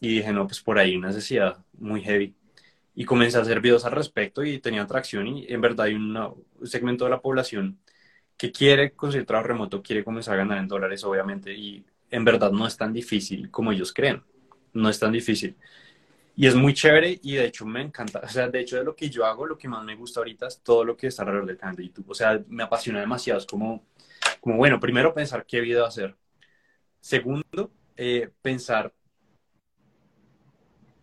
[0.00, 2.34] y dije, no, pues por ahí una necesidad muy heavy.
[2.96, 5.26] Y comencé a hacer videos al respecto y tenía atracción.
[5.26, 7.78] Y en verdad hay un segmento de la población
[8.38, 11.52] que quiere conseguir trabajo remoto, quiere comenzar a ganar en dólares, obviamente.
[11.52, 14.22] Y en verdad no es tan difícil como ellos creen.
[14.72, 15.56] No es tan difícil.
[16.36, 18.20] Y es muy chévere y de hecho me encanta.
[18.20, 20.46] O sea, de hecho de lo que yo hago, lo que más me gusta ahorita
[20.46, 22.10] es todo lo que está alrededor del canal de YouTube.
[22.10, 23.40] O sea, me apasiona demasiado.
[23.40, 23.84] Es como,
[24.40, 26.16] como bueno, primero pensar qué video hacer.
[27.00, 28.92] Segundo, eh, pensar,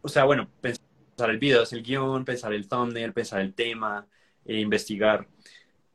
[0.01, 4.07] o sea, bueno, pensar el video, hacer el guion, pensar el thumbnail, pensar el tema,
[4.45, 5.27] e investigar.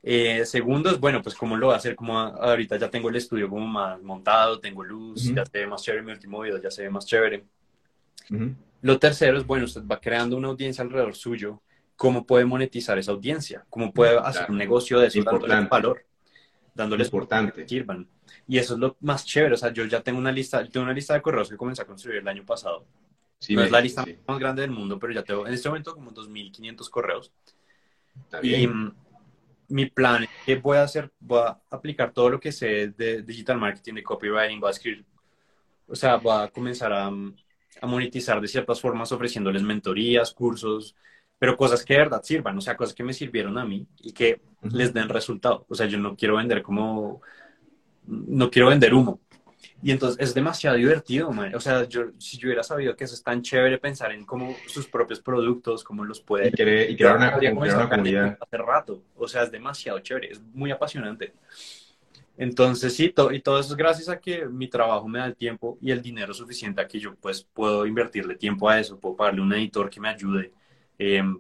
[0.03, 3.51] Eh, segundos, bueno, pues cómo lo voy a hacer, como ahorita ya tengo el estudio
[3.51, 6.83] como más montado, tengo luz, ya se ve más chévere mi último video, ya se
[6.83, 7.45] ve más chévere.
[8.83, 11.61] Lo tercero es, bueno, usted va creando una audiencia alrededor suyo,
[11.97, 13.67] ¿cómo puede monetizar esa audiencia?
[13.69, 16.07] ¿Cómo puede hacer un negocio de eso, dándole valor?
[16.75, 17.69] Dándoles importante.
[17.69, 18.09] sirvan.
[18.49, 20.95] Y eso es lo más chévere, o sea, yo ya tengo una lista, tengo una
[20.95, 22.87] lista de correos que comencé a construir el año pasado.
[23.51, 26.11] no es la lista más grande del mundo, pero ya tengo en este momento como
[26.11, 27.33] 2.500 correos.
[28.43, 28.67] Y
[29.71, 33.23] mi plan es que voy a hacer, voy a aplicar todo lo que sé de
[33.23, 35.05] digital marketing, de copywriting, voy a escribir,
[35.87, 40.95] o sea, voy a comenzar a, a monetizar de ciertas formas ofreciéndoles mentorías, cursos,
[41.39, 44.13] pero cosas que de verdad sirvan, o sea, cosas que me sirvieron a mí y
[44.13, 45.65] que les den resultado.
[45.69, 47.23] O sea, yo no quiero vender como,
[48.07, 49.21] no quiero vender humo.
[49.83, 51.55] Y entonces es demasiado divertido, man.
[51.55, 54.55] O sea, yo, si yo hubiera sabido que eso es tan chévere pensar en cómo
[54.67, 56.49] sus propios productos, cómo los puede...
[56.49, 56.53] Y,
[56.97, 58.39] crear una, una comunidad.
[58.41, 59.03] Hace rato.
[59.17, 61.33] O sea, es demasiado chévere, es muy apasionante.
[62.41, 65.77] Entonces, sí, y todo eso es gracias a que mi trabajo me da el tiempo
[65.81, 69.43] y el dinero suficiente a que yo pues puedo invertirle tiempo a eso, puedo pagarle
[69.43, 70.51] un editor que me ayude,
[70.99, 71.39] em,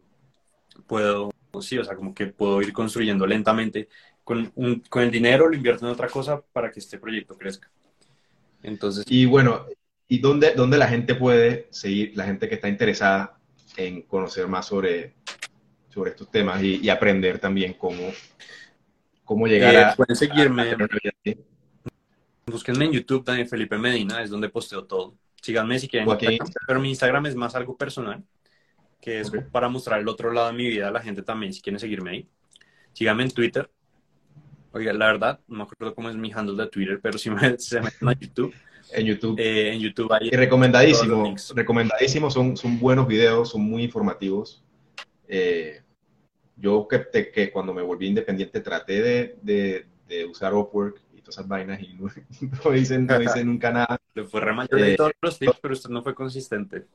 [0.86, 1.30] puedo,
[1.62, 3.88] sí, o sea, como que puedo ir construyendo lentamente.
[4.22, 7.70] Con, un, con el dinero lo invierto en otra cosa para que este proyecto crezca.
[8.62, 9.04] Entonces.
[9.08, 9.66] Y bueno,
[10.08, 13.38] ¿y dónde, dónde la gente puede seguir, la gente que está interesada
[13.76, 15.14] en conocer más sobre,
[15.88, 18.12] sobre estos temas y, aprender también cómo,
[19.24, 19.94] cómo llegar eh, a.
[19.94, 20.76] Pueden seguirme.
[22.46, 25.14] Búsquenme en YouTube, Daniel Felipe Medina, es donde posteo todo.
[25.40, 26.08] Síganme si quieren.
[26.66, 28.22] pero mi Instagram es más algo personal,
[29.00, 31.62] que es para mostrar el otro lado de mi vida a la gente también, si
[31.62, 32.28] quieren seguirme ahí.
[32.92, 33.70] Síganme en Twitter,
[34.72, 37.38] Oiga, la verdad, no me acuerdo cómo es mi handle de Twitter, pero si me,
[37.58, 38.54] se meten a YouTube.
[38.92, 39.38] En YouTube.
[39.38, 44.64] Eh, en YouTube hay y recomendadísimo, recomendadísimo, son, son buenos videos, son muy informativos.
[45.28, 45.82] Eh,
[46.56, 51.36] yo que, que, cuando me volví independiente traté de, de, de, usar Upwork y todas
[51.36, 52.08] esas vainas y no,
[52.64, 53.98] no dicen, no dicen nunca nada.
[54.14, 56.86] Le fue re eh, todos los tips, pero usted no fue consistente.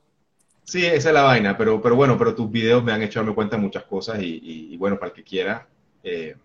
[0.63, 3.35] Sí, esa es la vaina, pero, pero bueno, pero tus videos me han hecho darme
[3.35, 4.39] cuenta de muchas cosas y,
[4.73, 5.67] y, bueno, para el que quiera,
[6.03, 6.35] eh,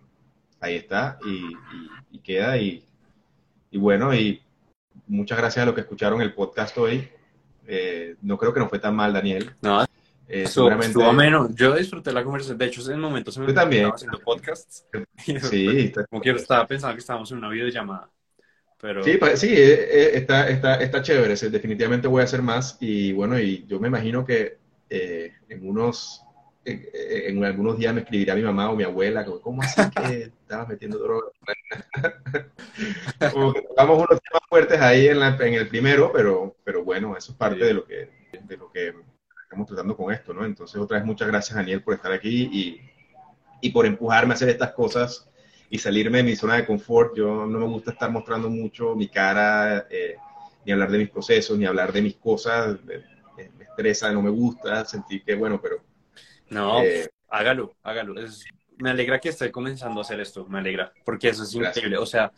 [0.61, 1.17] ahí está
[2.11, 2.57] y, queda.
[2.57, 2.85] Y,
[3.73, 4.41] bueno, y
[5.07, 7.09] muchas gracias a los que escucharon el podcast hoy.
[7.67, 9.53] Eh, no creo que no fue tan mal, Daniel.
[9.61, 9.83] No,
[10.27, 10.87] eh, seguramente...
[10.87, 11.53] estuvo menos.
[11.55, 12.57] Yo disfruté la conversación.
[12.57, 13.91] De hecho, en el momento se me también.
[13.91, 14.85] haciendo podcasts.
[15.49, 15.91] Sí.
[16.09, 18.09] como quiero, estaba pensando que estábamos en una videollamada.
[18.79, 19.03] Pero...
[19.03, 21.35] Sí, sí eh, está, está, está chévere.
[21.35, 22.77] Definitivamente voy a hacer más.
[22.79, 24.59] Y bueno, y yo me imagino que
[24.89, 26.23] en unos
[26.63, 30.99] en algunos días me escribirá mi mamá o mi abuela, ¿cómo así que estabas metiendo
[30.99, 31.27] droga?
[33.33, 37.31] como que tocamos unos temas fuertes ahí en, en, el primero, pero, pero bueno, eso
[37.31, 38.09] es parte de lo que,
[38.43, 38.93] de lo que
[39.43, 40.45] estamos tratando con esto, ¿no?
[40.45, 42.81] Entonces, otra vez, muchas gracias, Daniel, por estar aquí y,
[43.61, 45.29] y por empujarme a hacer estas cosas
[45.69, 47.15] y salirme de mi zona de confort.
[47.15, 50.15] Yo no me gusta estar mostrando mucho mi cara, eh,
[50.65, 52.77] ni hablar de mis procesos, ni hablar de mis cosas.
[52.83, 52.97] Me,
[53.57, 55.90] me estresa, no me gusta sentir que, bueno, pero
[56.51, 58.15] no, eh, hágalo, hágalo.
[58.77, 61.97] me alegra que esté comenzando a hacer esto, me alegra, porque eso es increíble.
[61.97, 62.31] O sea,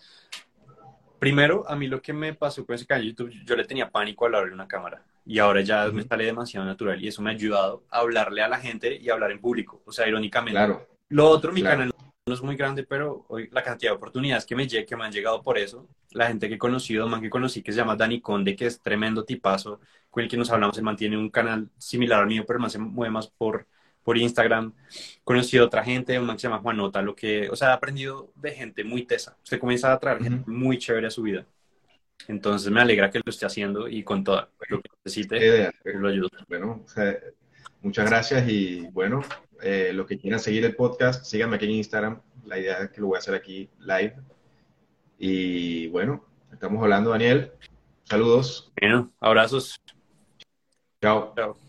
[1.19, 3.89] primero, a mí lo que me pasó con ese canal de YouTube, yo le tenía
[3.89, 7.31] pánico al de una cámara y ahora ya me sale demasiado natural y eso me
[7.31, 10.57] ha ayudado a hablarle a la gente y hablar en público, o sea, irónicamente.
[10.59, 10.87] Claro.
[11.09, 11.91] Lo otro, mi canal
[12.25, 15.11] no es muy grande, pero hoy la cantidad de oportunidades que me, que me han
[15.11, 18.21] llegado por eso, la gente que he conocido, man que conocí, que se llama Dani
[18.21, 22.21] Conde, que es tremendo tipazo, con el que nos hablamos, él mantiene un canal similar
[22.21, 23.65] al mío, pero más se mueve más por
[24.03, 24.73] por Instagram,
[25.23, 27.73] conocido a otra gente, un man que se llama Juanota, lo que, o sea, ha
[27.73, 29.37] aprendido de gente muy tesa.
[29.43, 31.45] Usted comienza a traer gente muy chévere a su vida.
[32.27, 36.29] Entonces me alegra que lo esté haciendo y con todo lo que necesite, lo ayudo.
[36.47, 36.85] Bueno,
[37.81, 39.21] muchas gracias y bueno,
[39.61, 42.21] eh, los que quieran seguir el podcast, síganme aquí en Instagram.
[42.45, 44.15] La idea es que lo voy a hacer aquí live.
[45.17, 47.51] Y bueno, estamos hablando, Daniel.
[48.03, 48.71] Saludos.
[48.79, 49.79] Bueno, abrazos.
[51.01, 51.33] Chao.
[51.35, 51.62] Chao.